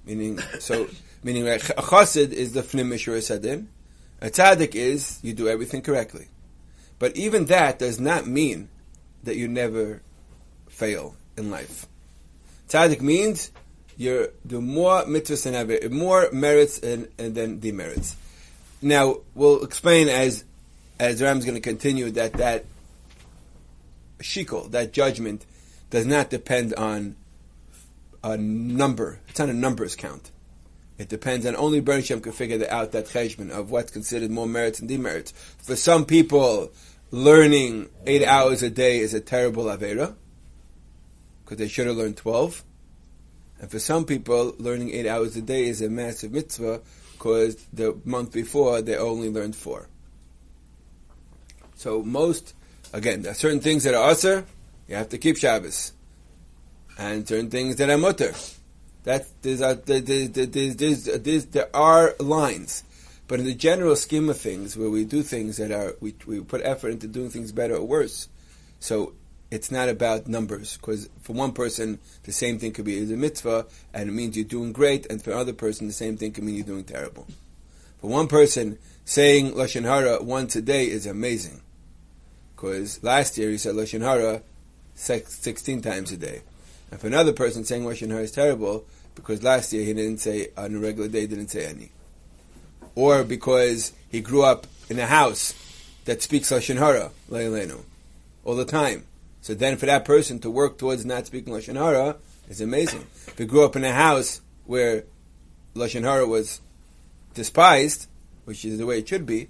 Meaning 0.05 0.39
so. 0.59 0.89
meaning 1.23 1.45
like, 1.45 1.69
a 1.71 1.83
chassid 1.83 2.33
is 2.33 2.53
the 2.53 2.63
fnim 2.63 2.89
mishur 2.89 3.17
sadim. 3.19 3.67
A 4.21 4.31
tzaddik 4.31 4.75
is 4.75 5.19
you 5.23 5.33
do 5.33 5.49
everything 5.49 5.83
correctly. 5.83 6.29
But 6.99 7.17
even 7.17 7.47
that 7.47 7.79
does 7.79 7.99
not 7.99 8.27
mean 8.27 8.69
that 9.25 9.37
you 9.37 9.49
never 9.49 10.03
fail 10.69 11.17
in 11.37 11.51
life. 11.51 11.87
Tzaddik 12.69 13.01
means 13.01 13.51
you 13.97 14.31
do 14.47 14.61
more 14.61 15.03
mitzvahs 15.05 15.47
and 15.47 15.55
have 15.55 15.93
more 15.93 16.29
merits 16.33 16.79
and, 16.79 17.09
and 17.19 17.35
then 17.35 17.61
demerits. 17.61 18.17
Now 18.81 19.19
we'll 19.35 19.63
explain 19.63 20.09
as 20.09 20.45
as 20.99 21.21
Ram's 21.21 21.45
going 21.45 21.57
to 21.57 21.61
continue 21.61 22.11
that 22.13 22.35
that 22.35 22.65
shikol, 24.19 24.71
that 24.71 24.93
judgment, 24.93 25.45
does 25.91 26.07
not 26.07 26.31
depend 26.31 26.75
on 26.75 27.17
a 28.23 28.37
number. 28.37 29.19
It's 29.29 29.39
not 29.39 29.49
a 29.49 29.55
numbers 29.55 29.97
count. 29.97 30.31
It 30.99 31.09
depends 31.09 31.47
on 31.47 31.57
only 31.57 31.81
Baruch 31.81 32.07
can 32.07 32.33
figure 32.33 32.59
that 32.59 32.73
out 32.73 32.93
that 32.93 33.07
cheshbon 33.07 33.51
of 33.51 33.71
what's 33.71 33.91
considered 33.91 34.31
more 34.31 34.47
merits 34.47 34.79
and 34.79 34.89
demerits. 34.89 35.33
For 35.59 35.75
some 35.75 36.05
people, 36.05 36.71
learning 37.11 37.89
eight 38.07 38.25
hours 38.25 38.63
a 38.63 38.71
day 38.71 39.01
is 39.01 39.13
a 39.13 39.21
terrible 39.21 39.65
avera 39.65 40.15
because 41.45 41.59
they 41.59 41.69
should 41.69 41.87
have 41.87 41.97
learned 41.97 42.17
twelve. 42.17 42.63
And 43.63 43.71
for 43.71 43.79
some 43.79 44.05
people, 44.05 44.57
learning 44.59 44.91
eight 44.91 45.07
hours 45.07 45.37
a 45.37 45.41
day 45.41 45.67
is 45.67 45.81
a 45.81 45.89
massive 45.89 46.33
mitzvah 46.33 46.81
because 47.13 47.55
the 47.73 47.97
month 48.05 48.33
before 48.33 48.83
they 48.83 48.97
only 48.97 49.31
learned 49.31 49.55
four. 49.55 49.89
So 51.77 52.03
most, 52.03 52.55
again, 52.93 53.23
there 53.23 53.31
are 53.31 53.37
certain 53.37 53.61
things 53.61 53.85
that 53.85 53.95
are 53.95 54.11
usher, 54.11 54.45
you 54.89 54.97
have 54.97 55.11
to 55.11 55.19
keep 55.19 55.37
Shabbos, 55.37 55.93
and 56.99 57.27
certain 57.27 57.51
things 57.51 57.77
that 57.77 57.89
are 57.89 57.97
mutter. 57.97 58.35
That 59.05 59.27
there's, 59.43 59.61
there's, 59.61 60.31
there's, 60.31 61.05
there's, 61.05 61.47
there 61.47 61.75
are 61.75 62.15
lines, 62.19 62.83
but 63.29 63.39
in 63.39 63.47
the 63.47 63.55
general 63.55 63.95
scheme 63.95 64.29
of 64.29 64.39
things, 64.39 64.77
where 64.77 64.91
we 64.91 65.05
do 65.05 65.23
things 65.23 65.59
that 65.59 65.71
are 65.71 65.95
we, 66.01 66.15
we 66.27 66.41
put 66.41 66.63
effort 66.65 66.91
into 66.91 67.07
doing 67.07 67.31
things 67.31 67.53
better 67.53 67.77
or 67.77 67.87
worse, 67.87 68.29
so 68.81 69.13
it's 69.53 69.71
not 69.71 69.89
about 69.89 70.27
numbers 70.27 70.77
because 70.77 71.09
for 71.21 71.35
one 71.35 71.53
person 71.53 71.99
the 72.25 72.33
same 72.33 72.59
thing 72.59 72.73
could 72.73 72.85
be 72.85 72.99
a 72.99 73.17
mitzvah 73.17 73.67
and 73.93 74.09
it 74.09 74.13
means 74.13 74.37
you're 74.37 74.45
doing 74.45 74.73
great, 74.73 75.07
and 75.11 75.23
for 75.23 75.33
another 75.33 75.53
person 75.53 75.87
the 75.87 75.93
same 75.93 76.17
thing 76.17 76.33
could 76.33 76.45
mean 76.45 76.57
you're 76.57 76.65
doing 76.65 76.85
terrible. 76.85 77.27
For 78.01 78.09
one 78.09 78.29
person, 78.29 78.79
saying 79.05 79.53
lashon 79.53 79.85
hara 79.85 80.23
once 80.23 80.57
a 80.57 80.63
day 80.63 80.89
is 80.89 81.07
amazing 81.07 81.61
because 82.55 83.03
last 83.03 83.39
year 83.39 83.51
he 83.51 83.59
said 83.59 83.75
lashon 83.75 84.01
hara 84.01 84.43
sixteen 84.95 85.83
times 85.83 86.13
a 86.13 86.17
day. 86.17 86.43
And 86.93 87.01
for 87.01 87.07
another 87.07 87.33
person, 87.33 87.65
saying 87.65 87.85
Lashon 87.85 88.11
Hara 88.11 88.23
is 88.23 88.33
terrible 88.33 88.85
because 89.15 89.43
last 89.43 89.73
year 89.73 89.83
he 89.83 89.95
didn't 89.95 90.19
say, 90.19 90.49
on 90.59 90.75
a 90.75 90.79
regular 90.79 91.09
day, 91.09 91.27
didn't 91.27 91.49
say 91.49 91.65
any. 91.65 91.91
Or 92.95 93.25
because 93.25 93.93
he 94.11 94.21
grew 94.21 94.43
up 94.43 94.67
in 94.91 94.99
a 94.99 95.07
house 95.07 95.55
that 96.05 96.21
speaks 96.21 96.51
Lashon 96.51 96.77
Hara, 96.77 97.11
all 98.45 98.57
the 98.57 98.67
time. 98.67 99.05
So 99.43 99.55
then 99.55 99.77
for 99.77 99.87
that 99.87 100.05
person 100.05 100.39
to 100.41 100.51
work 100.51 100.79
towards 100.79 101.05
not 101.05 101.27
speaking 101.27 101.53
Lashon 101.53 101.75
Hara 101.75 102.17
is 102.49 102.61
amazing. 102.61 103.05
If 103.27 103.39
he 103.39 103.45
grew 103.45 103.65
up 103.65 103.75
in 103.75 103.85
a 103.85 103.93
house 103.93 104.41
where 104.67 105.05
Lashon 105.75 106.03
Hara 106.03 106.27
was 106.27 106.61
despised, 107.35 108.07
which 108.45 108.65
is 108.65 108.79
the 108.79 108.87
way 108.87 109.01
it 109.01 109.09
should 109.09 109.27
be, 109.27 109.49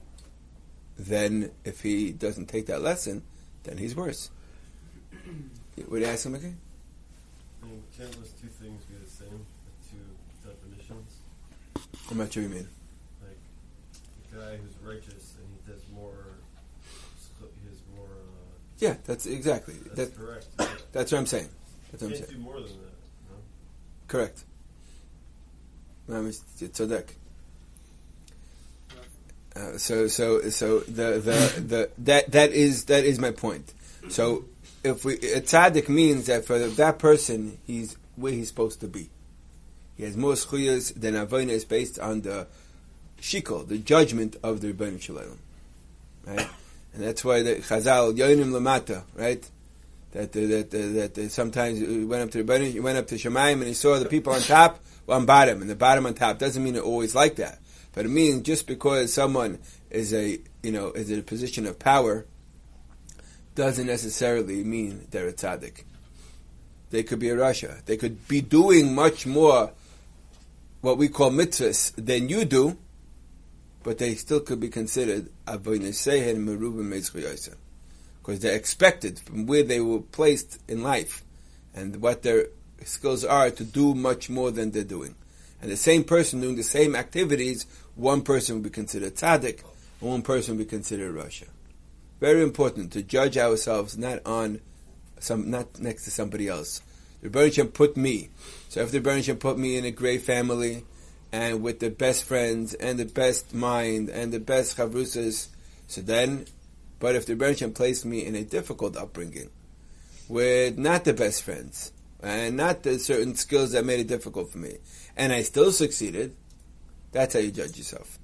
then 0.98 1.50
if 1.64 1.82
he 1.82 2.10
doesn't 2.10 2.46
take 2.46 2.66
that 2.66 2.80
lesson, 2.80 3.22
then 3.64 3.76
he's 3.76 3.94
worse. 3.94 4.30
Would 5.88 6.00
you 6.00 6.06
ask 6.06 6.24
him 6.24 6.34
again? 6.36 6.58
Can't 7.96 8.10
those 8.12 8.32
two 8.40 8.48
things 8.48 8.82
be 8.84 8.94
the 8.96 9.10
same? 9.10 9.44
The 9.66 9.72
two 9.90 10.48
definitions? 10.48 11.18
I'm 12.10 12.16
not 12.16 12.32
sure 12.32 12.42
you 12.42 12.48
mean. 12.48 12.68
Like 13.20 13.36
the 14.30 14.38
guy 14.38 14.56
who's 14.56 14.76
righteous 14.82 15.34
and 15.36 15.46
he 15.52 15.70
does 15.70 15.82
more. 15.94 16.38
He 17.38 17.68
has 17.68 17.80
more. 17.94 18.06
Uh, 18.06 18.71
yeah, 18.82 18.96
that's 19.04 19.26
exactly. 19.26 19.74
That's 19.94 20.10
that, 20.10 20.18
correct. 20.18 20.46
That's 20.90 21.12
what 21.12 21.18
I'm 21.18 21.26
saying. 21.26 21.48
That's 21.92 22.02
what 22.02 22.10
I'm 22.10 22.16
saying. 22.16 22.30
do 22.32 22.38
more 22.38 22.54
than 22.54 22.64
that. 22.64 22.70
No? 23.30 23.36
Correct. 24.08 24.44
Uh, 29.54 29.78
so 29.78 30.08
so 30.08 30.40
so 30.50 30.80
the, 30.80 31.20
the 31.20 31.60
the 31.60 31.90
that 31.98 32.32
that 32.32 32.50
is 32.50 32.86
that 32.86 33.04
is 33.04 33.20
my 33.20 33.30
point. 33.30 33.72
So 34.08 34.46
if 34.82 35.04
we 35.04 35.14
a 35.14 35.40
tzaddik 35.40 35.88
means 35.88 36.26
that 36.26 36.44
for 36.44 36.58
that 36.58 36.98
person 36.98 37.58
he's 37.64 37.96
where 38.16 38.32
he's 38.32 38.48
supposed 38.48 38.80
to 38.80 38.88
be. 38.88 39.10
He 39.96 40.02
has 40.02 40.16
more 40.16 40.32
schuyas 40.32 40.92
than 41.00 41.14
avodah 41.14 41.50
is 41.50 41.64
based 41.64 42.00
on 42.00 42.22
the 42.22 42.48
shikol, 43.20 43.68
the 43.68 43.78
judgment 43.78 44.34
of 44.42 44.60
the 44.60 44.72
Ribono 44.72 45.00
Shel 45.00 45.16
Olam, 45.16 45.36
right? 46.26 46.48
And 46.94 47.02
that's 47.02 47.24
why 47.24 47.42
the 47.42 47.56
Chazal 47.56 48.16
yonim 48.16 48.50
lamata, 48.50 49.04
right? 49.14 49.48
That 50.12 50.32
that 50.32 50.70
that, 50.70 51.14
that 51.14 51.32
sometimes 51.32 51.78
he 51.78 52.04
went 52.04 52.22
up 52.22 52.30
to 52.32 52.42
the 52.42 52.58
he 52.58 52.80
went 52.80 52.98
up 52.98 53.06
to 53.08 53.14
Shemaim 53.14 53.54
and 53.54 53.64
he 53.64 53.74
saw 53.74 53.98
the 53.98 54.06
people 54.06 54.32
on 54.32 54.40
top, 54.40 54.80
on 55.08 55.24
bottom, 55.24 55.62
and 55.62 55.70
the 55.70 55.76
bottom 55.76 56.04
on 56.06 56.14
top. 56.14 56.38
Doesn't 56.38 56.62
mean 56.62 56.76
it 56.76 56.82
always 56.82 57.14
like 57.14 57.36
that, 57.36 57.60
but 57.94 58.04
it 58.04 58.10
means 58.10 58.42
just 58.42 58.66
because 58.66 59.12
someone 59.12 59.58
is 59.90 60.12
a 60.12 60.38
you 60.62 60.72
know 60.72 60.92
is 60.92 61.10
in 61.10 61.18
a 61.18 61.22
position 61.22 61.66
of 61.66 61.78
power 61.78 62.26
doesn't 63.54 63.86
necessarily 63.86 64.62
mean 64.64 65.06
they're 65.10 65.28
a 65.28 65.32
tzaddik. 65.32 65.84
They 66.90 67.02
could 67.02 67.18
be 67.18 67.30
a 67.30 67.36
rasha. 67.36 67.84
They 67.86 67.96
could 67.96 68.28
be 68.28 68.40
doing 68.40 68.94
much 68.94 69.26
more 69.26 69.72
what 70.82 70.98
we 70.98 71.08
call 71.08 71.30
mitzvahs 71.30 71.92
than 71.96 72.28
you 72.28 72.44
do, 72.44 72.76
but 73.82 73.98
they 73.98 74.14
still 74.14 74.40
could 74.40 74.60
be 74.60 74.68
considered 74.68 75.28
avonisehen 75.46 76.36
merubim 76.36 76.88
mezchuyosa. 76.88 77.56
Because 78.20 78.40
they're 78.40 78.56
expected 78.56 79.18
from 79.18 79.46
where 79.46 79.62
they 79.62 79.80
were 79.80 80.00
placed 80.00 80.60
in 80.68 80.82
life 80.82 81.24
and 81.74 81.96
what 82.00 82.22
their 82.22 82.46
skills 82.84 83.24
are 83.24 83.50
to 83.50 83.64
do 83.64 83.94
much 83.94 84.30
more 84.30 84.50
than 84.50 84.70
they're 84.70 84.84
doing. 84.84 85.14
And 85.60 85.70
the 85.70 85.76
same 85.76 86.04
person 86.04 86.40
doing 86.40 86.56
the 86.56 86.62
same 86.62 86.96
activities, 86.96 87.66
one 87.94 88.22
person 88.22 88.56
would 88.56 88.64
be 88.64 88.70
considered 88.70 89.14
tzaddik, 89.14 89.62
and 90.00 90.10
one 90.10 90.22
person 90.22 90.56
would 90.56 90.64
be 90.66 90.70
considered 90.70 91.14
rasha. 91.14 91.48
Very 92.20 92.42
important 92.42 92.92
to 92.92 93.02
judge 93.02 93.36
ourselves 93.36 93.98
not 93.98 94.24
on 94.24 94.60
some, 95.18 95.50
not 95.50 95.80
next 95.80 96.04
to 96.04 96.10
somebody 96.10 96.48
else. 96.48 96.82
The 97.22 97.28
Rebbeinu 97.28 97.72
put 97.72 97.96
me. 97.96 98.30
So 98.68 98.80
if 98.80 98.90
the 98.90 99.00
Rebbeinu 99.00 99.38
put 99.38 99.58
me 99.58 99.76
in 99.76 99.84
a 99.84 99.90
great 99.90 100.22
family, 100.22 100.84
and 101.32 101.62
with 101.62 101.80
the 101.80 101.90
best 101.90 102.24
friends, 102.24 102.74
and 102.74 102.98
the 102.98 103.06
best 103.06 103.54
mind, 103.54 104.10
and 104.10 104.32
the 104.32 104.40
best 104.40 104.76
chavrusas, 104.76 105.48
so 105.88 106.02
then, 106.02 106.46
but 107.00 107.16
if 107.16 107.26
the 107.26 107.34
Rebbeinu 107.34 107.74
placed 107.74 108.04
me 108.04 108.24
in 108.24 108.34
a 108.34 108.44
difficult 108.44 108.96
upbringing, 108.96 109.50
with 110.28 110.78
not 110.78 111.04
the 111.04 111.14
best 111.14 111.42
friends, 111.42 111.92
and 112.22 112.56
not 112.56 112.82
the 112.82 112.98
certain 112.98 113.34
skills 113.34 113.72
that 113.72 113.84
made 113.84 114.00
it 114.00 114.06
difficult 114.06 114.50
for 114.50 114.58
me, 114.58 114.76
and 115.16 115.32
I 115.32 115.42
still 115.42 115.72
succeeded, 115.72 116.36
that's 117.10 117.34
how 117.34 117.40
you 117.40 117.50
judge 117.50 117.76
yourself. 117.76 118.18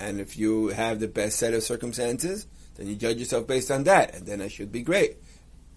And 0.00 0.20
if 0.20 0.36
you 0.36 0.68
have 0.68 1.00
the 1.00 1.08
best 1.08 1.38
set 1.38 1.54
of 1.54 1.62
circumstances, 1.62 2.46
then 2.76 2.86
you 2.86 2.96
judge 2.96 3.18
yourself 3.18 3.46
based 3.46 3.70
on 3.70 3.84
that, 3.84 4.14
and 4.14 4.26
then 4.26 4.40
I 4.40 4.48
should 4.48 4.72
be 4.72 4.82
great. 4.82 5.16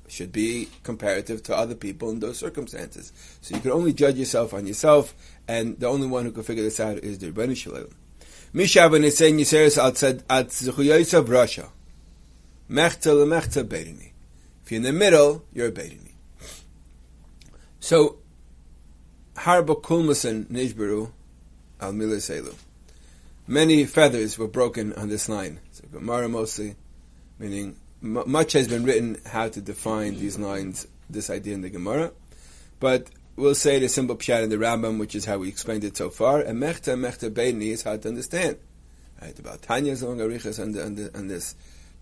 Should 0.09 0.31
be 0.31 0.69
comparative 0.83 1.43
to 1.43 1.55
other 1.55 1.75
people 1.75 2.09
in 2.09 2.19
those 2.19 2.39
circumstances. 2.39 3.13
So 3.41 3.55
you 3.55 3.61
can 3.61 3.71
only 3.71 3.93
judge 3.93 4.17
yourself 4.17 4.53
on 4.53 4.65
yourself, 4.65 5.13
and 5.47 5.79
the 5.79 5.87
only 5.87 6.07
one 6.07 6.25
who 6.25 6.31
can 6.31 6.43
figure 6.43 6.63
this 6.63 6.79
out 6.79 6.97
is 6.97 7.19
the 7.19 7.31
Ribono 7.31 7.55
Shel 7.55 7.73
Olam. 7.73 7.93
Mishav 8.53 8.95
and 8.95 9.05
Yisein 9.05 9.39
Yiseris 9.39 9.77
al 9.77 9.91
Tzchuyosav 9.91 11.25
Rasha. 11.27 11.69
Mechta 12.69 13.13
lemechta 13.13 13.63
Beidini. 13.63 14.11
If 14.63 14.71
you're 14.71 14.77
in 14.77 14.83
the 14.83 14.93
middle, 14.93 15.45
you're 15.53 15.67
a 15.67 15.71
Beidini. 15.71 16.13
So, 17.79 18.17
Harba 19.35 19.79
Kulmasan 19.79 20.45
Nishbaru 20.45 21.11
al 21.79 21.93
Milaselu. 21.93 22.55
Many 23.47 23.85
feathers 23.85 24.37
were 24.37 24.47
broken 24.47 24.93
on 24.93 25.09
this 25.09 25.29
line. 25.29 25.59
So 25.71 25.83
Gemara 25.91 26.27
mostly 26.29 26.75
meaning 27.39 27.77
m- 28.03 28.23
much 28.25 28.53
has 28.53 28.67
been 28.67 28.83
written 28.83 29.17
how 29.25 29.49
to 29.49 29.61
define 29.61 30.19
these 30.19 30.37
lines, 30.37 30.87
this 31.09 31.29
idea 31.29 31.53
in 31.53 31.61
the 31.61 31.69
Gemara, 31.69 32.11
but 32.79 33.09
we'll 33.35 33.55
say 33.55 33.79
the 33.79 33.89
simple 33.89 34.15
pshat 34.15 34.43
in 34.43 34.49
the 34.49 34.57
Rambam, 34.57 34.99
which 34.99 35.15
is 35.15 35.25
how 35.25 35.37
we 35.37 35.49
explained 35.49 35.83
it 35.83 35.97
so 35.97 36.09
far, 36.09 36.41
and 36.41 36.61
mechta 36.61 36.97
mechta 36.97 37.29
beini 37.29 37.71
is 37.71 37.83
hard 37.83 38.01
to 38.03 38.09
understand. 38.09 38.57
Right, 39.21 39.37
about 39.37 39.61
Tanya's 39.61 40.01
long 40.01 40.19
arichas 40.19 40.61
on, 40.61 40.77
on, 40.79 41.09
on 41.13 41.27
this, 41.27 41.55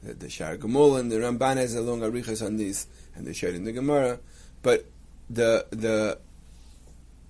the, 0.03 0.13
the 0.13 0.29
Shar 0.29 0.57
Gemul 0.57 0.99
and 0.99 1.11
the 1.11 1.17
Ramban 1.17 1.57
has 1.57 1.73
a 1.73 1.81
long 1.81 2.01
arichas 2.01 2.45
on 2.45 2.57
these, 2.57 2.87
and 3.15 3.25
the 3.25 3.33
showed 3.33 3.55
in 3.55 3.63
the 3.63 3.71
Gemara, 3.71 4.19
but 4.61 4.85
the 5.29 5.65
the 5.71 6.17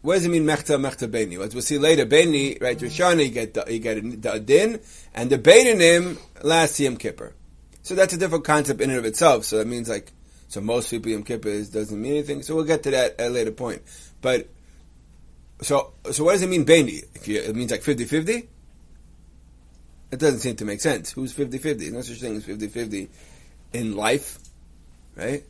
what 0.01 0.15
does 0.15 0.25
it 0.25 0.29
mean 0.29 0.45
mechta 0.45 0.77
mechta 0.79 1.09
beini? 1.09 1.37
What 1.37 1.53
we'll 1.53 1.61
see 1.61 1.77
later, 1.77 2.05
beini 2.05 2.61
right? 2.61 2.77
Rishana 2.77 3.25
you 3.25 3.31
get 3.31 3.53
the, 3.53 3.65
you 3.71 3.79
get 3.79 4.21
the 4.21 4.33
adin, 4.33 4.79
and 5.13 5.29
the 5.29 5.37
beinim 5.37 6.17
last 6.43 6.79
Yom 6.79 6.97
Kippur. 6.97 7.33
So 7.87 7.95
that's 7.95 8.13
a 8.13 8.17
different 8.17 8.43
concept 8.43 8.81
in 8.81 8.89
and 8.89 8.99
of 8.99 9.05
itself. 9.05 9.45
So 9.45 9.59
that 9.59 9.65
means 9.65 9.87
like, 9.87 10.11
so 10.49 10.59
most 10.59 10.91
people 10.91 11.09
Yom 11.09 11.23
Kippur 11.23 11.47
is, 11.47 11.69
doesn't 11.69 12.01
mean 12.01 12.11
anything. 12.11 12.43
So 12.43 12.53
we'll 12.53 12.65
get 12.65 12.83
to 12.83 12.91
that 12.91 13.17
at 13.17 13.27
a 13.27 13.29
later 13.29 13.51
point. 13.51 13.81
But, 14.19 14.49
so, 15.61 15.93
so 16.11 16.25
what 16.25 16.33
does 16.33 16.41
it 16.41 16.49
mean 16.49 16.65
Baini? 16.65 17.05
it 17.25 17.55
means 17.55 17.71
like 17.71 17.83
50-50? 17.83 18.45
It 20.11 20.19
doesn't 20.19 20.39
seem 20.39 20.57
to 20.57 20.65
make 20.65 20.81
sense. 20.81 21.13
Who's 21.13 21.33
50-50? 21.33 21.61
There's 21.61 21.91
no 21.93 22.01
such 22.01 22.19
thing 22.19 22.35
as 22.35 22.45
50-50 22.45 23.07
in 23.71 23.95
life, 23.95 24.37
right? 25.15 25.45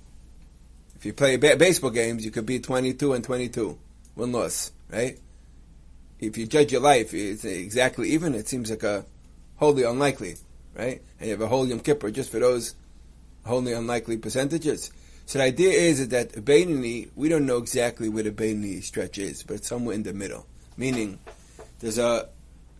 If 0.95 1.07
you 1.07 1.13
play 1.13 1.37
ba- 1.37 1.57
baseball 1.57 1.89
games, 1.89 2.23
you 2.23 2.29
could 2.29 2.45
be 2.45 2.59
22 2.59 3.13
and 3.13 3.23
22. 3.23 3.79
One 4.13 4.31
loss, 4.31 4.71
right? 4.91 5.17
If 6.19 6.37
you 6.37 6.45
judge 6.45 6.71
your 6.71 6.81
life, 6.81 7.15
it's 7.15 7.45
exactly 7.45 8.09
even. 8.09 8.35
It 8.35 8.47
seems 8.47 8.69
like 8.69 8.83
a 8.83 9.05
wholly 9.55 9.81
unlikely 9.81 10.35
right? 10.77 11.01
And 11.19 11.27
you 11.27 11.31
have 11.31 11.41
a 11.41 11.47
whole 11.47 11.67
Yom 11.67 11.79
Kippur 11.79 12.11
just 12.11 12.31
for 12.31 12.39
those 12.39 12.75
wholly 13.45 13.73
unlikely 13.73 14.17
percentages. 14.17 14.91
So 15.25 15.39
the 15.39 15.45
idea 15.45 15.71
is 15.71 16.07
that 16.09 16.31
Beinani, 16.33 17.09
we 17.15 17.27
don't 17.27 17.45
know 17.45 17.57
exactly 17.57 18.07
where 18.07 18.23
the 18.23 18.31
Beinani 18.31 18.83
stretch 18.83 19.17
is, 19.17 19.43
but 19.43 19.55
it's 19.55 19.67
somewhere 19.67 19.95
in 19.95 20.03
the 20.03 20.13
middle. 20.13 20.45
Meaning, 20.77 21.19
there's 21.79 21.97
a 21.97 22.29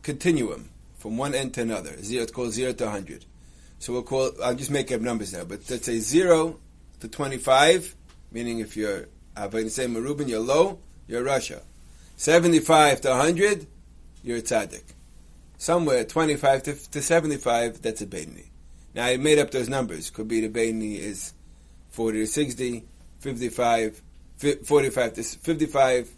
continuum 0.04 0.70
from 0.98 1.18
one 1.18 1.34
end 1.34 1.54
to 1.56 1.62
another. 1.62 2.02
Zero, 2.02 2.24
it's 2.24 2.32
called 2.32 2.54
zero 2.54 2.74
to 2.74 2.86
100. 2.86 3.26
So 3.80 3.94
we'll 3.94 4.04
call, 4.04 4.32
I'll 4.44 4.56
just 4.56 4.72
make 4.72 4.92
up 4.92 5.02
numbers 5.02 5.34
now, 5.34 5.44
but 5.44 5.60
let's 5.70 5.86
say 5.86 6.00
zero 6.00 6.60
to 7.00 7.08
25, 7.08 7.96
meaning 8.32 8.60
if 8.60 8.78
you're 8.78 9.08
Avodah 9.36 9.96
Reuben, 9.96 10.28
you're 10.28 10.40
low, 10.40 10.80
you're 11.08 11.24
rasha. 11.24 11.62
75 12.16 13.02
to 13.02 13.10
100, 13.10 13.68
you're 14.24 14.38
a 14.38 14.42
tzaddik. 14.42 14.84
Somewhere 15.58 16.04
25 16.04 16.64
to, 16.64 16.92
to 16.92 17.02
75, 17.02 17.82
that's 17.82 18.02
a 18.02 18.06
Beinoni. 18.06 18.46
Now 18.94 19.06
I 19.06 19.18
made 19.18 19.40
up 19.40 19.52
those 19.52 19.70
numbers. 19.70 20.10
Could 20.10 20.28
be 20.28 20.46
the 20.46 20.50
Beinoni 20.50 21.00
is 21.00 21.34
40 21.92 22.20
to 22.20 22.28
60, 22.28 22.84
55, 23.20 24.02
45 24.66 25.14
to 25.14 25.24
55, 25.24 26.10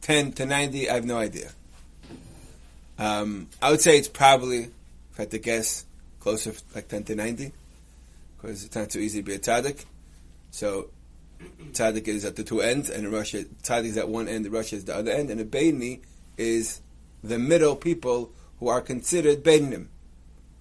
10 0.00 0.32
to 0.32 0.46
90, 0.46 0.90
I 0.90 0.94
have 0.94 1.04
no 1.04 1.18
idea. 1.18 1.50
Um, 2.98 3.48
I 3.60 3.70
would 3.70 3.80
say 3.80 3.98
it's 3.98 4.08
probably, 4.08 4.64
if 4.64 5.18
I 5.18 5.22
had 5.22 5.30
to 5.32 5.38
guess, 5.38 5.84
closer 6.20 6.52
like 6.74 6.88
10 6.88 7.04
to 7.04 7.14
90, 7.14 7.52
because 8.36 8.64
it's 8.64 8.74
not 8.74 8.90
so 8.90 8.98
easy 8.98 9.20
to 9.20 9.24
be 9.24 9.34
a 9.34 9.38
tzaddik. 9.38 9.84
So 10.50 10.88
tzaddik 11.72 12.08
is 12.08 12.24
at 12.24 12.36
the 12.36 12.44
two 12.44 12.60
ends, 12.60 12.90
and 12.90 13.06
rasha, 13.08 13.44
tzaddik 13.62 13.84
is 13.84 13.96
at 13.96 14.08
one 14.08 14.28
end, 14.28 14.46
rasha 14.46 14.74
is 14.74 14.84
the 14.86 14.96
other 14.96 15.12
end, 15.12 15.30
and 15.30 15.40
a 15.40 15.44
Beinoni 15.44 16.00
is 16.36 16.80
the 17.22 17.38
middle 17.38 17.76
people 17.76 18.32
who 18.60 18.68
are 18.68 18.80
considered 18.80 19.42
Beinim. 19.42 19.86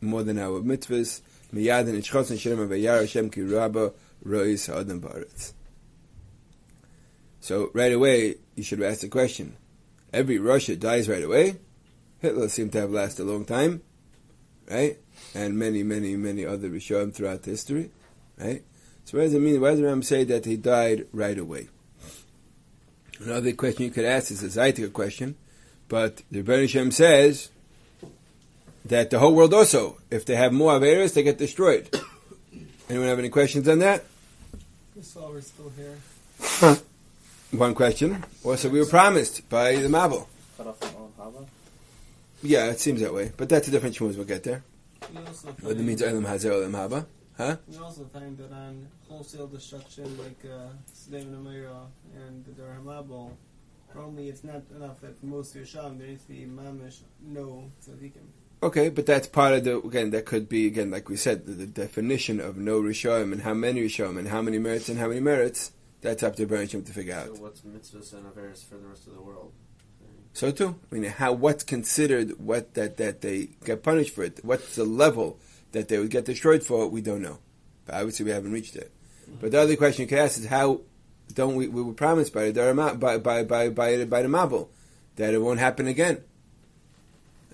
more 0.00 0.22
than 0.22 0.38
our 0.38 0.60
mitzvahs, 0.60 1.20
miyad 1.52 1.88
and 1.88 2.02
ichchos 2.02 2.30
and 2.30 2.38
shirem 2.38 2.68
v'yar 2.68 3.00
Hashem 3.00 3.30
ki 3.30 3.42
rabba 3.42 3.92
rois 4.24 4.66
ha'adam. 4.66 5.02
So 7.40 7.70
right 7.74 7.92
away, 7.92 8.36
you 8.54 8.62
should 8.62 8.82
ask 8.82 9.00
the 9.00 9.08
question: 9.08 9.56
Every 10.12 10.38
rasha 10.38 10.78
dies 10.78 11.08
right 11.08 11.24
away. 11.24 11.56
Hitler 12.20 12.48
seemed 12.48 12.72
to 12.72 12.80
have 12.80 12.90
lasted 12.90 13.24
a 13.24 13.30
long 13.30 13.44
time, 13.44 13.82
right? 14.70 14.96
And 15.34 15.58
many, 15.58 15.82
many, 15.82 16.16
many 16.16 16.46
other 16.46 16.70
Rishonim 16.70 17.12
throughout 17.12 17.44
history, 17.44 17.90
right? 18.38 18.62
So 19.04 19.18
what 19.18 19.24
does 19.24 19.34
it 19.34 19.40
mean? 19.40 19.60
Why 19.60 19.70
does 19.70 19.80
the 19.80 19.84
Ram 19.84 20.02
say 20.02 20.24
that 20.24 20.46
he 20.46 20.56
died 20.56 21.06
right 21.12 21.38
away? 21.38 21.68
Another 23.20 23.52
question 23.52 23.84
you 23.84 23.90
could 23.90 24.06
ask 24.06 24.30
is 24.30 24.42
a 24.42 24.46
Zaitika 24.46 24.90
question. 24.92 25.36
But 25.88 26.22
the 26.30 26.42
Rebbeinu 26.42 26.68
Shem 26.68 26.90
says 26.90 27.50
that 28.84 29.10
the 29.10 29.18
whole 29.18 29.34
world 29.34 29.54
also, 29.54 29.98
if 30.10 30.24
they 30.24 30.36
have 30.36 30.52
more 30.52 30.72
Averis, 30.72 31.14
they 31.14 31.22
get 31.22 31.38
destroyed. 31.38 31.88
Anyone 32.88 33.08
have 33.08 33.18
any 33.18 33.28
questions 33.28 33.68
on 33.68 33.78
that? 33.80 34.04
Just 34.94 35.16
while 35.16 35.32
we're 35.32 35.40
still 35.40 35.72
here. 35.76 36.78
One 37.58 37.74
question. 37.74 38.24
Also, 38.42 38.68
we 38.68 38.80
were 38.80 38.86
promised 38.86 39.48
by 39.48 39.76
the 39.76 39.88
Mabul. 39.88 40.26
Cut 40.56 40.66
off 40.66 40.78
from 40.78 41.12
Haba? 41.18 41.46
Yeah, 42.42 42.70
it 42.70 42.80
seems 42.80 43.00
that 43.00 43.14
way. 43.14 43.32
But 43.36 43.48
that's 43.48 43.68
a 43.68 43.70
different 43.70 43.96
shmuz. 43.96 44.16
We'll 44.16 44.24
get 44.24 44.42
there. 44.42 44.62
What 45.60 45.72
it 45.72 45.78
means 45.78 46.02
Elam 46.02 46.24
Hazer 46.24 46.52
Elam 46.52 46.72
Haba. 46.72 47.06
Huh? 47.36 47.56
We 47.68 47.78
also 47.78 48.04
find 48.04 48.36
that 48.38 48.52
on 48.52 48.86
wholesale 49.08 49.46
destruction 49.48 50.16
like 50.18 50.38
uh, 50.44 50.68
Sedom 50.94 51.46
and 52.16 52.44
the 52.44 52.52
Durham 52.52 52.84
Mabul, 52.84 53.30
Normally, 53.94 54.28
it's 54.28 54.44
not 54.44 54.62
enough 54.74 55.00
that 55.02 55.18
for 55.18 55.26
most 55.26 55.54
of 55.54 55.62
Yisham 55.62 55.98
there 55.98 56.08
needs 56.08 56.24
to 56.24 56.28
be 56.30 56.46
mamish 56.46 57.00
no 57.22 57.70
tzaddikim. 57.86 58.26
Okay, 58.62 58.88
but 58.88 59.06
that's 59.06 59.26
part 59.26 59.52
of 59.54 59.64
the 59.64 59.78
again. 59.78 60.10
That 60.10 60.24
could 60.24 60.48
be 60.48 60.66
again, 60.66 60.90
like 60.90 61.08
we 61.08 61.16
said, 61.16 61.46
the, 61.46 61.52
the 61.52 61.66
definition 61.66 62.40
of 62.40 62.56
no 62.56 62.80
rishayim 62.80 63.32
and 63.32 63.42
how 63.42 63.54
many 63.54 63.82
rishayim 63.82 64.18
and 64.18 64.28
how 64.28 64.42
many 64.42 64.58
merits 64.58 64.88
and 64.88 64.98
how 64.98 65.08
many 65.08 65.20
merits. 65.20 65.72
That's 66.00 66.22
up 66.22 66.36
to 66.36 66.46
Baruch 66.46 66.70
to 66.70 66.82
figure 66.82 67.14
out. 67.14 67.36
So 67.36 67.42
what's 67.42 67.60
mitzvahs 67.62 68.12
and 68.12 68.26
averis 68.26 68.62
for 68.68 68.76
the 68.76 68.86
rest 68.86 69.06
of 69.06 69.14
the 69.14 69.22
world? 69.22 69.52
So 70.34 70.50
too. 70.50 70.78
I 70.90 70.94
mean, 70.94 71.04
how 71.04 71.32
what's 71.32 71.62
considered 71.62 72.38
what 72.38 72.74
that 72.74 72.96
that 72.96 73.20
they 73.20 73.50
get 73.64 73.82
punished 73.82 74.14
for 74.14 74.24
it? 74.24 74.40
What's 74.42 74.74
the 74.74 74.84
level 74.84 75.38
that 75.72 75.88
they 75.88 75.98
would 75.98 76.10
get 76.10 76.24
destroyed 76.24 76.62
for? 76.62 76.88
We 76.88 77.00
don't 77.00 77.22
know. 77.22 77.38
But 77.86 77.96
obviously, 77.96 78.24
we 78.24 78.32
haven't 78.32 78.52
reached 78.52 78.76
it. 78.76 78.92
Mm-hmm. 79.22 79.36
But 79.40 79.52
the 79.52 79.60
other 79.60 79.76
question 79.76 80.02
you 80.02 80.08
could 80.08 80.18
ask 80.18 80.38
is 80.38 80.46
how 80.46 80.80
don't 81.32 81.56
we, 81.56 81.68
we 81.68 81.82
were 81.82 81.94
promised 81.94 82.32
by 82.32 82.50
the 82.50 82.96
by 82.98 83.18
by 83.18 83.42
by 83.44 83.68
by, 83.70 84.04
by 84.04 84.22
the 84.22 84.28
Mabul 84.28 84.68
that 85.16 85.34
it 85.34 85.38
won't 85.38 85.60
happen 85.60 85.86
again. 85.86 86.22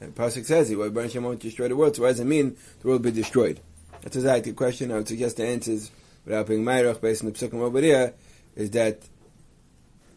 And 0.01 0.15
Pasuk 0.15 0.47
says 0.47 0.69
he 0.69 0.77
well, 0.77 0.91
won't 0.91 1.41
destroy 1.41 1.69
the 1.69 1.77
world. 1.77 1.97
So 1.97 2.03
what 2.03 2.09
does 2.09 2.21
it 2.21 2.25
mean 2.25 2.57
the 2.81 2.89
world 2.89 3.05
will 3.05 3.11
be 3.11 3.21
destroyed? 3.21 3.61
That's 4.03 4.17
exactly 4.17 4.53
the 4.53 4.57
question. 4.57 4.91
I 4.91 4.97
would 4.97 5.09
suggest 5.09 5.37
the 5.37 5.47
answers 5.47 5.91
without 6.25 6.47
being 6.47 6.65
Mayrach 6.65 7.01
based 7.01 7.23
on 7.23 7.31
the 7.31 7.39
Psukim 7.39 7.61
over 7.61 7.81
here 7.81 8.15
is 8.57 8.71
that 8.71 9.01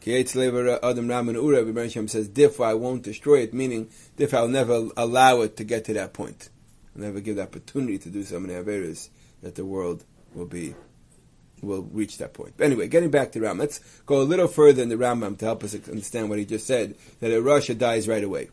Ura 0.05 1.63
Rebbe 1.63 2.07
says 2.07 2.27
Dif 2.27 2.59
I 2.59 2.73
won't 2.73 3.03
destroy 3.03 3.41
it, 3.41 3.53
meaning 3.53 3.89
Dif 4.17 4.33
I'll 4.33 4.47
never 4.47 4.89
allow 4.97 5.41
it 5.41 5.57
to 5.57 5.63
get 5.63 5.85
to 5.85 5.93
that 5.93 6.13
point. 6.13 6.49
I'll 6.95 7.03
never 7.03 7.21
give 7.21 7.37
the 7.37 7.43
opportunity 7.43 7.97
to 7.99 8.09
do 8.09 8.23
so 8.23 8.39
many 8.39 8.53
Averas 8.53 9.09
that 9.41 9.55
the 9.55 9.65
world 9.65 10.03
will 10.33 10.45
be 10.45 10.75
will 11.63 11.83
reach 11.83 12.17
that 12.17 12.33
point. 12.33 12.53
But 12.57 12.65
anyway, 12.65 12.87
getting 12.87 13.09
back 13.09 13.31
to 13.31 13.41
Ram, 13.41 13.57
let's 13.57 13.79
go 14.05 14.21
a 14.21 14.23
little 14.23 14.47
further 14.47 14.83
in 14.83 14.89
the 14.89 14.95
Rambam 14.95 15.37
to 15.39 15.45
help 15.45 15.63
us 15.63 15.73
understand 15.73 16.29
what 16.29 16.39
he 16.39 16.45
just 16.45 16.67
said, 16.67 16.95
that 17.19 17.31
a 17.31 17.41
rasha 17.41 17.77
dies 17.77 18.07
right 18.07 18.23
away. 18.23 18.49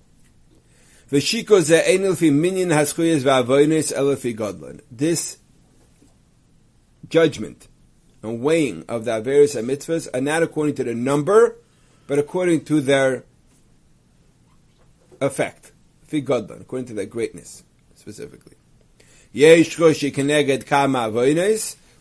This 4.90 5.38
judgment 7.09 7.68
and 8.23 8.40
weighing 8.40 8.85
of 8.88 9.05
the 9.05 9.14
and 9.14 9.68
Mitzvahs 9.68 10.09
are 10.14 10.20
not 10.20 10.42
according 10.42 10.77
to 10.77 10.85
the 10.85 10.94
number, 10.94 11.57
but 12.07 12.18
according 12.18 12.64
to 12.66 12.81
their 12.81 13.25
effect. 15.20 15.73
According 16.12 16.87
to 16.87 16.94
their 16.94 17.07
greatness, 17.07 17.64
specifically. 17.94 18.57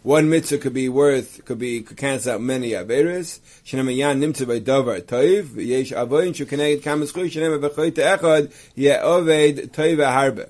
One 0.01 0.29
mitzvah 0.29 0.59
could 0.59 0.73
be 0.73 0.87
worth, 0.87 1.43
could 1.43 1.59
be, 1.59 1.81
could 1.81 1.97
cancel 1.97 2.35
out 2.35 2.41
many 2.41 2.69
averes. 2.69 3.39
Shenamayan 3.65 4.19
nimtza 4.21 4.47
by 4.47 4.61
toiv. 5.01 5.57
Yesh 5.57 5.91
avoyin 5.91 6.33
shukaneged 6.33 6.81
kamaschu 6.83 7.29
shenema 7.29 7.59
b'choyte 7.59 8.17
echad 8.17 8.53
ye 8.75 8.91
oved 8.91 9.71
toiv 9.71 9.97
harbe. 9.97 10.49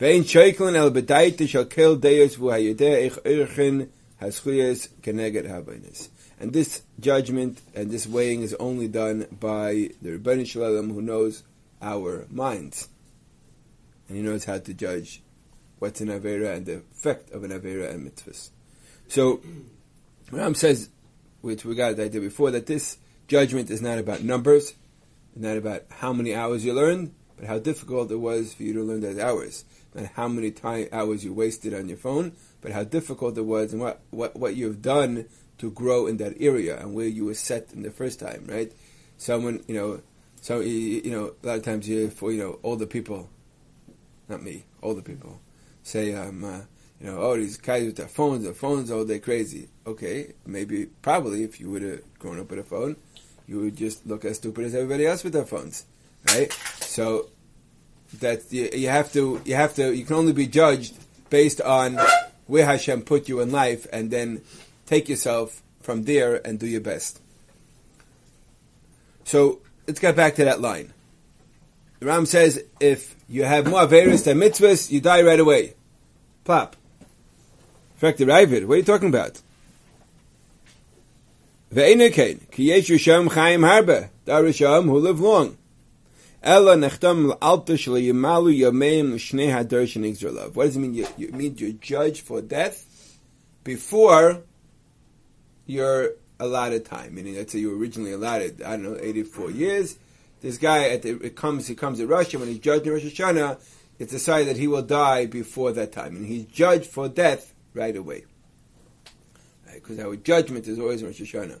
Vein 0.00 0.24
shoiklin 0.24 0.74
el 0.74 0.90
bedaite 0.90 1.48
shall 1.48 1.64
kill 1.64 1.94
deus 1.94 2.34
vu 2.34 2.46
hayedeh 2.46 3.06
ich 3.06 3.12
irchin 3.24 3.88
haschuyes 4.20 4.88
keneged 5.00 5.48
havoyinis. 5.48 6.08
And 6.40 6.52
this 6.52 6.82
judgment 6.98 7.60
and 7.76 7.88
this 7.88 8.08
weighing 8.08 8.42
is 8.42 8.52
only 8.54 8.88
done 8.88 9.28
by 9.30 9.90
the 10.02 10.18
Ribono 10.18 10.44
Shel 10.44 10.62
Olam 10.62 10.92
who 10.92 11.00
knows 11.00 11.44
our 11.80 12.26
minds. 12.32 12.88
And 14.08 14.16
he 14.16 14.24
knows 14.24 14.44
how 14.44 14.58
to 14.58 14.74
judge 14.74 15.22
what's 15.78 16.00
an 16.00 16.08
Avera 16.08 16.56
and 16.56 16.66
the 16.66 16.78
effect 16.78 17.30
of 17.30 17.44
an 17.44 17.52
Avera 17.52 17.88
and 17.88 18.10
mitzvahs. 18.10 18.50
So, 19.12 19.42
Ram 20.30 20.54
says, 20.54 20.88
which 21.42 21.66
we 21.66 21.74
got 21.74 21.96
the 21.96 22.04
idea 22.04 22.22
before, 22.22 22.50
that 22.52 22.64
this 22.64 22.96
judgment 23.28 23.68
is 23.68 23.82
not 23.82 23.98
about 23.98 24.22
numbers, 24.22 24.72
not 25.36 25.58
about 25.58 25.82
how 25.90 26.14
many 26.14 26.34
hours 26.34 26.64
you 26.64 26.72
learned, 26.72 27.14
but 27.36 27.46
how 27.46 27.58
difficult 27.58 28.10
it 28.10 28.16
was 28.16 28.54
for 28.54 28.62
you 28.62 28.72
to 28.72 28.82
learn 28.82 29.02
those 29.02 29.18
hours. 29.18 29.66
Not 29.94 30.06
how 30.14 30.28
many 30.28 30.50
time, 30.50 30.88
hours 30.92 31.26
you 31.26 31.34
wasted 31.34 31.74
on 31.74 31.90
your 31.90 31.98
phone, 31.98 32.32
but 32.62 32.72
how 32.72 32.84
difficult 32.84 33.36
it 33.36 33.42
was 33.42 33.74
and 33.74 33.82
what, 33.82 34.00
what, 34.08 34.34
what 34.34 34.56
you've 34.56 34.80
done 34.80 35.26
to 35.58 35.70
grow 35.70 36.06
in 36.06 36.16
that 36.16 36.40
area 36.40 36.80
and 36.80 36.94
where 36.94 37.06
you 37.06 37.26
were 37.26 37.34
set 37.34 37.70
in 37.74 37.82
the 37.82 37.90
first 37.90 38.18
time, 38.18 38.46
right? 38.48 38.72
Someone, 39.18 39.62
you 39.68 39.74
know, 39.74 40.00
so 40.40 40.60
you 40.60 41.10
know, 41.10 41.34
a 41.42 41.46
lot 41.46 41.58
of 41.58 41.64
times 41.64 41.86
you 41.86 42.08
for 42.08 42.32
you 42.32 42.38
know 42.42 42.60
older 42.62 42.86
people, 42.86 43.28
not 44.30 44.42
me, 44.42 44.64
older 44.82 45.02
people, 45.02 45.38
say, 45.82 46.14
um, 46.14 46.42
uh, 46.44 46.60
you 47.02 47.10
know, 47.10 47.18
oh 47.18 47.36
these 47.36 47.56
guys 47.56 47.84
with 47.84 47.96
their 47.96 48.06
phones, 48.06 48.44
their 48.44 48.54
phones 48.54 48.90
oh, 48.90 48.98
all 48.98 49.04
day 49.04 49.18
crazy. 49.18 49.68
Okay, 49.86 50.34
maybe 50.46 50.86
probably 51.02 51.42
if 51.42 51.60
you 51.60 51.68
would 51.70 51.82
have 51.82 52.18
grown 52.18 52.38
up 52.38 52.50
with 52.50 52.60
a 52.60 52.62
phone, 52.62 52.96
you 53.48 53.60
would 53.60 53.76
just 53.76 54.06
look 54.06 54.24
as 54.24 54.36
stupid 54.36 54.66
as 54.66 54.74
everybody 54.74 55.06
else 55.06 55.24
with 55.24 55.32
their 55.32 55.44
phones, 55.44 55.84
right? 56.28 56.52
So 56.80 57.28
that 58.20 58.52
you, 58.52 58.70
you 58.72 58.88
have 58.88 59.12
to, 59.14 59.40
you 59.44 59.56
have 59.56 59.74
to, 59.74 59.92
you 59.92 60.04
can 60.04 60.14
only 60.14 60.32
be 60.32 60.46
judged 60.46 60.96
based 61.28 61.60
on 61.60 61.98
where 62.46 62.66
Hashem 62.66 63.02
put 63.02 63.28
you 63.28 63.40
in 63.40 63.50
life, 63.50 63.86
and 63.92 64.10
then 64.10 64.42
take 64.86 65.08
yourself 65.08 65.62
from 65.80 66.04
there 66.04 66.46
and 66.46 66.58
do 66.60 66.66
your 66.66 66.80
best. 66.80 67.20
So 69.24 69.60
let's 69.88 69.98
get 69.98 70.14
back 70.14 70.36
to 70.36 70.44
that 70.44 70.60
line. 70.60 70.92
The 71.98 72.06
Ram 72.06 72.26
says, 72.26 72.62
if 72.78 73.16
you 73.28 73.44
have 73.44 73.66
more 73.66 73.80
Averis 73.80 74.24
than 74.24 74.38
mitzvahs, 74.38 74.90
you 74.90 75.00
die 75.00 75.22
right 75.22 75.40
away. 75.40 75.74
Plop. 76.44 76.76
The 78.02 78.24
Raavad, 78.24 78.66
what 78.66 78.74
are 78.74 78.76
you 78.78 78.82
talking 78.82 79.08
about? 79.08 79.40
Ve'enekain, 81.72 82.50
ki 82.50 82.64
yesh 82.64 82.88
Risham 82.88 83.28
chayim 83.28 83.60
harbe, 83.60 84.08
da 84.24 84.40
Risham 84.40 84.86
who 84.86 84.98
live 84.98 85.20
long. 85.20 85.56
Ella 86.42 86.74
nechtam 86.74 87.28
l'alta 87.28 87.76
shel 87.76 87.94
yimalu 87.94 88.58
yameim 88.58 89.12
l'shnei 89.12 89.52
hadar 89.52 89.84
shenigzor 89.84 90.52
What 90.52 90.64
does 90.64 90.76
it 90.76 90.80
mean? 90.80 90.94
You, 90.94 91.06
you 91.16 91.28
mean 91.28 91.54
you're 91.56 91.70
judged 91.74 92.22
for 92.22 92.42
death 92.42 93.18
before 93.62 94.42
your 95.66 96.10
allotted 96.40 96.84
time. 96.84 97.14
Meaning, 97.14 97.36
let's 97.36 97.52
say 97.52 97.60
you 97.60 97.70
were 97.70 97.78
originally 97.78 98.14
allotted, 98.14 98.62
I 98.62 98.70
don't 98.70 98.82
know, 98.82 98.98
84 99.00 99.52
years. 99.52 99.96
This 100.40 100.58
guy, 100.58 100.88
at 100.88 101.02
the, 101.02 101.10
it 101.24 101.36
comes, 101.36 101.68
he 101.68 101.76
comes 101.76 101.98
to 101.98 102.08
Russia, 102.08 102.40
when 102.40 102.48
he's 102.48 102.58
judged 102.58 102.84
in 102.84 102.94
Rosh 102.94 103.04
Hashanah, 103.04 103.60
it's 104.00 104.10
decided 104.10 104.48
that 104.48 104.56
he 104.56 104.66
will 104.66 104.82
die 104.82 105.26
before 105.26 105.70
that 105.70 105.92
time. 105.92 106.16
And 106.16 106.26
he's 106.26 106.46
judged 106.46 106.86
for 106.86 107.08
death 107.08 107.51
right 107.74 107.96
away. 107.96 108.24
Because 109.72 109.98
right, 109.98 110.06
our 110.06 110.16
judgment 110.16 110.66
is 110.66 110.78
always 110.78 111.00
in 111.00 111.08
Rosh 111.08 111.20
Hashanah. 111.20 111.60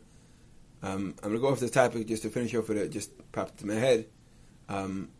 Um, 0.82 1.14
I'm 1.22 1.30
going 1.30 1.34
to 1.34 1.40
go 1.40 1.48
off 1.48 1.60
this 1.60 1.70
topic 1.70 2.08
just 2.08 2.22
to 2.22 2.30
finish 2.30 2.54
off 2.54 2.68
with 2.68 2.78
it, 2.78 2.90
just 2.90 3.10
popped 3.32 3.60
into 3.60 3.66
my 3.66 3.80
head. 3.80 4.06
Um, 4.68 5.10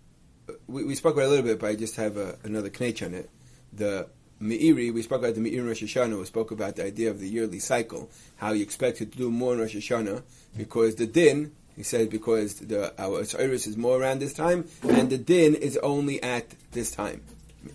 we, 0.66 0.84
we, 0.84 0.94
spoke 0.96 1.14
about 1.14 1.26
a 1.26 1.28
little 1.28 1.44
bit, 1.44 1.60
but 1.60 1.70
I 1.70 1.76
just 1.76 1.96
have 1.96 2.16
a, 2.16 2.36
another 2.42 2.70
knetch 2.80 3.02
on 3.02 3.14
it. 3.14 3.30
The 3.72 4.08
Meiri, 4.42 4.92
we 4.92 5.02
spoke 5.02 5.20
about 5.20 5.36
the 5.36 5.40
Meiri 5.40 5.64
Rosh 5.64 5.82
Hashanah, 5.84 6.18
we 6.18 6.24
spoke 6.24 6.50
about 6.50 6.76
the 6.76 6.84
idea 6.84 7.10
of 7.10 7.20
the 7.20 7.28
yearly 7.28 7.60
cycle, 7.60 8.10
how 8.36 8.52
you 8.52 8.62
expect 8.62 9.00
it 9.00 9.12
to 9.12 9.18
do 9.18 9.30
more 9.30 9.54
in 9.54 9.60
Rosh 9.60 9.76
Hashanah, 9.76 10.22
because 10.56 10.96
the 10.96 11.06
din, 11.06 11.52
he 11.76 11.84
said, 11.84 12.10
because 12.10 12.56
the, 12.56 12.92
our 13.00 13.20
Osiris 13.20 13.68
is 13.68 13.76
more 13.76 14.00
around 14.00 14.18
this 14.18 14.34
time, 14.34 14.66
and 14.82 15.10
the 15.10 15.18
din 15.18 15.54
is 15.54 15.76
only 15.78 16.20
at 16.22 16.46
this 16.72 16.90
time. 16.90 17.22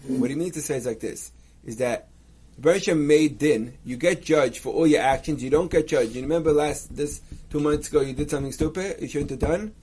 What 0.07 0.29
he 0.29 0.35
means 0.35 0.53
to 0.53 0.61
say 0.61 0.75
is 0.75 0.85
like 0.85 0.99
this, 0.99 1.31
is 1.65 1.77
that 1.77 2.09
Bereshit 2.59 2.97
made 2.97 3.37
din, 3.37 3.77
you 3.85 3.97
get 3.97 4.23
judged 4.23 4.59
for 4.59 4.73
all 4.73 4.87
your 4.87 5.01
actions, 5.01 5.43
you 5.43 5.49
don't 5.49 5.69
get 5.69 5.87
judged. 5.87 6.15
You 6.15 6.23
remember 6.23 6.51
last, 6.51 6.95
this, 6.95 7.21
two 7.51 7.59
months 7.59 7.89
ago, 7.89 8.01
you 8.01 8.13
did 8.13 8.31
something 8.31 8.51
stupid, 8.51 8.97
you 8.99 9.07
shouldn't 9.07 9.29
have 9.29 9.39
done? 9.39 9.73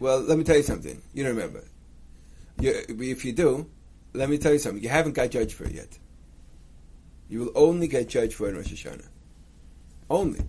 Well, 0.00 0.20
let 0.20 0.36
me 0.36 0.44
tell 0.44 0.56
you 0.56 0.64
something, 0.64 1.00
you 1.14 1.22
don't 1.22 1.36
remember. 1.36 1.62
You, 2.58 2.74
if 2.88 3.24
you 3.24 3.32
do, 3.32 3.66
let 4.14 4.28
me 4.28 4.38
tell 4.38 4.52
you 4.52 4.58
something. 4.58 4.82
You 4.82 4.88
haven't 4.88 5.12
got 5.12 5.30
judged 5.30 5.52
for 5.52 5.64
it 5.64 5.72
yet. 5.72 5.98
You 7.28 7.40
will 7.40 7.52
only 7.54 7.86
get 7.86 8.08
judged 8.08 8.34
for 8.34 8.46
it 8.46 8.50
in 8.50 8.56
Rosh 8.56 8.72
Hashanah. 8.72 9.06
Only. 10.08 10.40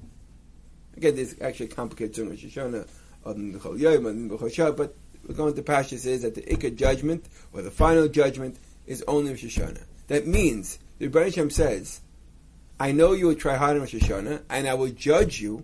Again, 0.95 1.15
this 1.15 1.35
actually 1.41 1.67
complicated 1.67 2.17
in 2.17 2.29
Rosh 2.29 2.45
Hashanah, 2.45 2.87
but 3.23 4.95
we're 5.27 5.35
going 5.35 5.53
to 5.53 5.63
Pasha 5.63 5.97
says 5.97 6.21
that 6.21 6.35
the 6.35 6.41
Ikka 6.41 6.75
judgment, 6.75 7.25
or 7.51 7.61
the 7.61 7.71
final 7.71 8.07
judgment, 8.07 8.57
is 8.85 9.03
only 9.07 9.31
Rosh 9.31 9.43
Hashanah. 9.43 9.83
That 10.07 10.25
means, 10.25 10.79
the 10.99 11.07
Rebbe 11.07 11.23
Hashem 11.23 11.49
says, 11.49 12.01
I 12.79 12.91
know 12.91 13.13
you 13.13 13.27
will 13.27 13.35
try 13.35 13.55
hard 13.55 13.75
in 13.75 13.81
Rosh 13.81 13.95
Hashanah, 13.95 14.43
and 14.49 14.67
I 14.67 14.73
will 14.73 14.89
judge 14.89 15.41
you 15.41 15.63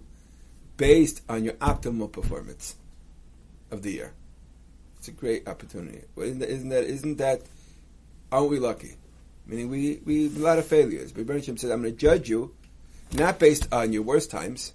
based 0.78 1.22
on 1.30 1.44
your 1.44 1.54
optimal 1.56 2.12
performance 2.12 2.76
of 3.72 3.84
the 3.84 3.92
year. 3.92 4.14
It's 4.98 5.08
a 5.08 5.12
great 5.12 5.48
opportunity. 5.48 6.02
Isn't 6.18 6.40
that, 6.40 6.50
isn't 6.50 6.70
that, 6.70 6.84
isn't 6.86 7.18
that 7.18 7.42
aren't 8.32 8.50
we 8.50 8.60
lucky? 8.60 8.96
Meaning 9.46 9.70
we, 9.70 10.00
we 10.06 10.24
have 10.24 10.38
a 10.38 10.40
lot 10.40 10.60
of 10.60 10.66
failures. 10.66 11.12
But 11.12 11.28
Hashem 11.28 11.58
says, 11.58 11.70
I'm 11.70 11.82
going 11.82 11.94
to 11.94 12.00
judge 12.00 12.30
you 12.30 12.56
not 13.14 13.38
based 13.38 13.72
on 13.72 13.94
your 13.94 14.02
worst 14.02 14.32
times, 14.32 14.74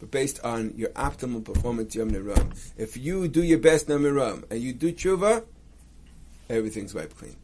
but 0.00 0.10
based 0.10 0.40
on 0.44 0.74
your 0.76 0.90
optimal 0.90 1.44
performance 1.44 1.94
Yom 1.94 2.10
Niram. 2.10 2.52
If 2.76 2.96
you 2.96 3.28
do 3.28 3.42
your 3.42 3.58
best 3.58 3.88
Yom 3.88 4.02
Niram 4.02 4.44
and 4.50 4.60
you 4.60 4.72
do 4.72 4.92
tshuva, 4.92 5.44
everything's 6.50 6.94
wiped 6.94 7.16
clean. 7.16 7.36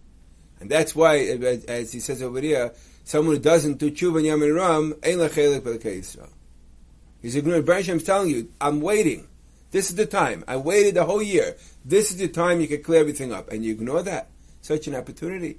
And 0.65 0.71
that's 0.71 0.97
why, 0.97 1.19
as 1.19 1.93
he 1.93 2.01
says 2.01 2.23
over 2.23 2.41
here, 2.41 2.73
someone 3.05 3.37
who 3.37 3.43
doesn't 3.43 3.77
do 3.77 3.91
tshuva 3.91 4.21
in 4.21 4.25
Yom 4.25 4.41
Niram, 4.41 4.99
ain't 5.05 5.21
lachelik 5.21 5.61
Yisrael. 5.61 6.31
He's 7.21 7.37
ignoring. 7.37 7.67
Hashem 7.67 7.99
is 7.99 8.05
telling 8.05 8.31
you, 8.31 8.49
I'm 8.63 8.81
waiting. 8.81 9.29
This 9.73 9.91
is 9.91 9.97
the 9.97 10.07
time. 10.07 10.43
I 10.49 10.57
waited 10.57 10.95
the 10.95 11.05
whole 11.05 11.23
year. 11.23 11.57
This 11.85 12.11
is 12.11 12.17
the 12.17 12.29
time 12.29 12.63
you 12.63 12.67
can 12.67 12.83
clear 12.83 13.01
everything 13.01 13.31
up. 13.31 13.53
And 13.53 13.63
you 13.63 13.73
ignore 13.73 14.03
that 14.05 14.31
such 14.63 14.87
an 14.87 14.95
opportunity. 14.95 15.59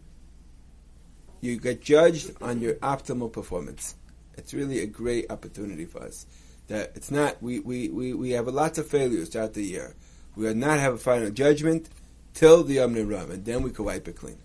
You 1.39 1.59
get 1.59 1.83
judged 1.83 2.31
on 2.41 2.59
your 2.59 2.73
optimal 2.75 3.31
performance. 3.31 3.93
It's 4.39 4.55
really 4.55 4.79
a 4.79 4.87
great 4.87 5.29
opportunity 5.29 5.85
for 5.85 6.01
us. 6.01 6.25
That 6.67 6.93
it's 6.95 7.11
not 7.11 7.43
we, 7.43 7.59
we, 7.59 7.89
we, 7.89 8.15
we 8.15 8.31
have 8.31 8.47
a 8.47 8.51
lot 8.51 8.79
of 8.79 8.87
failures 8.87 9.29
throughout 9.29 9.53
the 9.53 9.61
year. 9.61 9.93
We 10.35 10.45
will 10.45 10.55
not 10.55 10.79
have 10.79 10.95
a 10.95 10.97
final 10.97 11.29
judgment 11.29 11.89
till 12.33 12.63
the 12.63 12.73
Yom 12.73 12.95
Ram, 12.95 13.29
and 13.29 13.45
then 13.45 13.61
we 13.61 13.69
can 13.69 13.85
wipe 13.85 14.07
it 14.07 14.15
clean. 14.15 14.39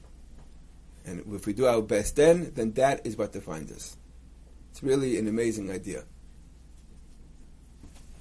And 1.04 1.24
if 1.34 1.46
we 1.46 1.52
do 1.52 1.66
our 1.66 1.82
best 1.82 2.16
then, 2.16 2.52
then 2.54 2.72
that 2.72 3.06
is 3.06 3.16
what 3.16 3.32
defines 3.32 3.72
us. 3.72 3.96
It's 4.70 4.82
really 4.82 5.18
an 5.18 5.28
amazing 5.28 5.70
idea. 5.70 6.04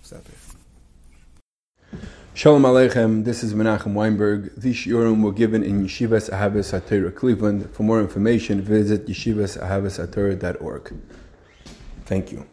Stop 0.02 0.24
here. 0.26 2.00
Shalom 2.34 2.63
Aleichem, 2.63 3.26
this 3.26 3.44
is 3.44 3.54
Menachem 3.54 3.94
Weinberg. 3.94 4.54
These 4.56 4.78
shiurim 4.78 5.22
were 5.22 5.34
given 5.34 5.62
in 5.62 5.84
Yeshivas 5.84 6.30
Ahavas 6.30 6.72
HaTorah 6.80 7.13
Cleveland. 7.13 7.70
For 7.74 7.84
more 7.84 8.00
information, 8.00 8.62
visit 8.62 9.08
yeshivasahavashatorah.org. 9.08 10.94
Thank 12.06 12.32
you. 12.32 12.48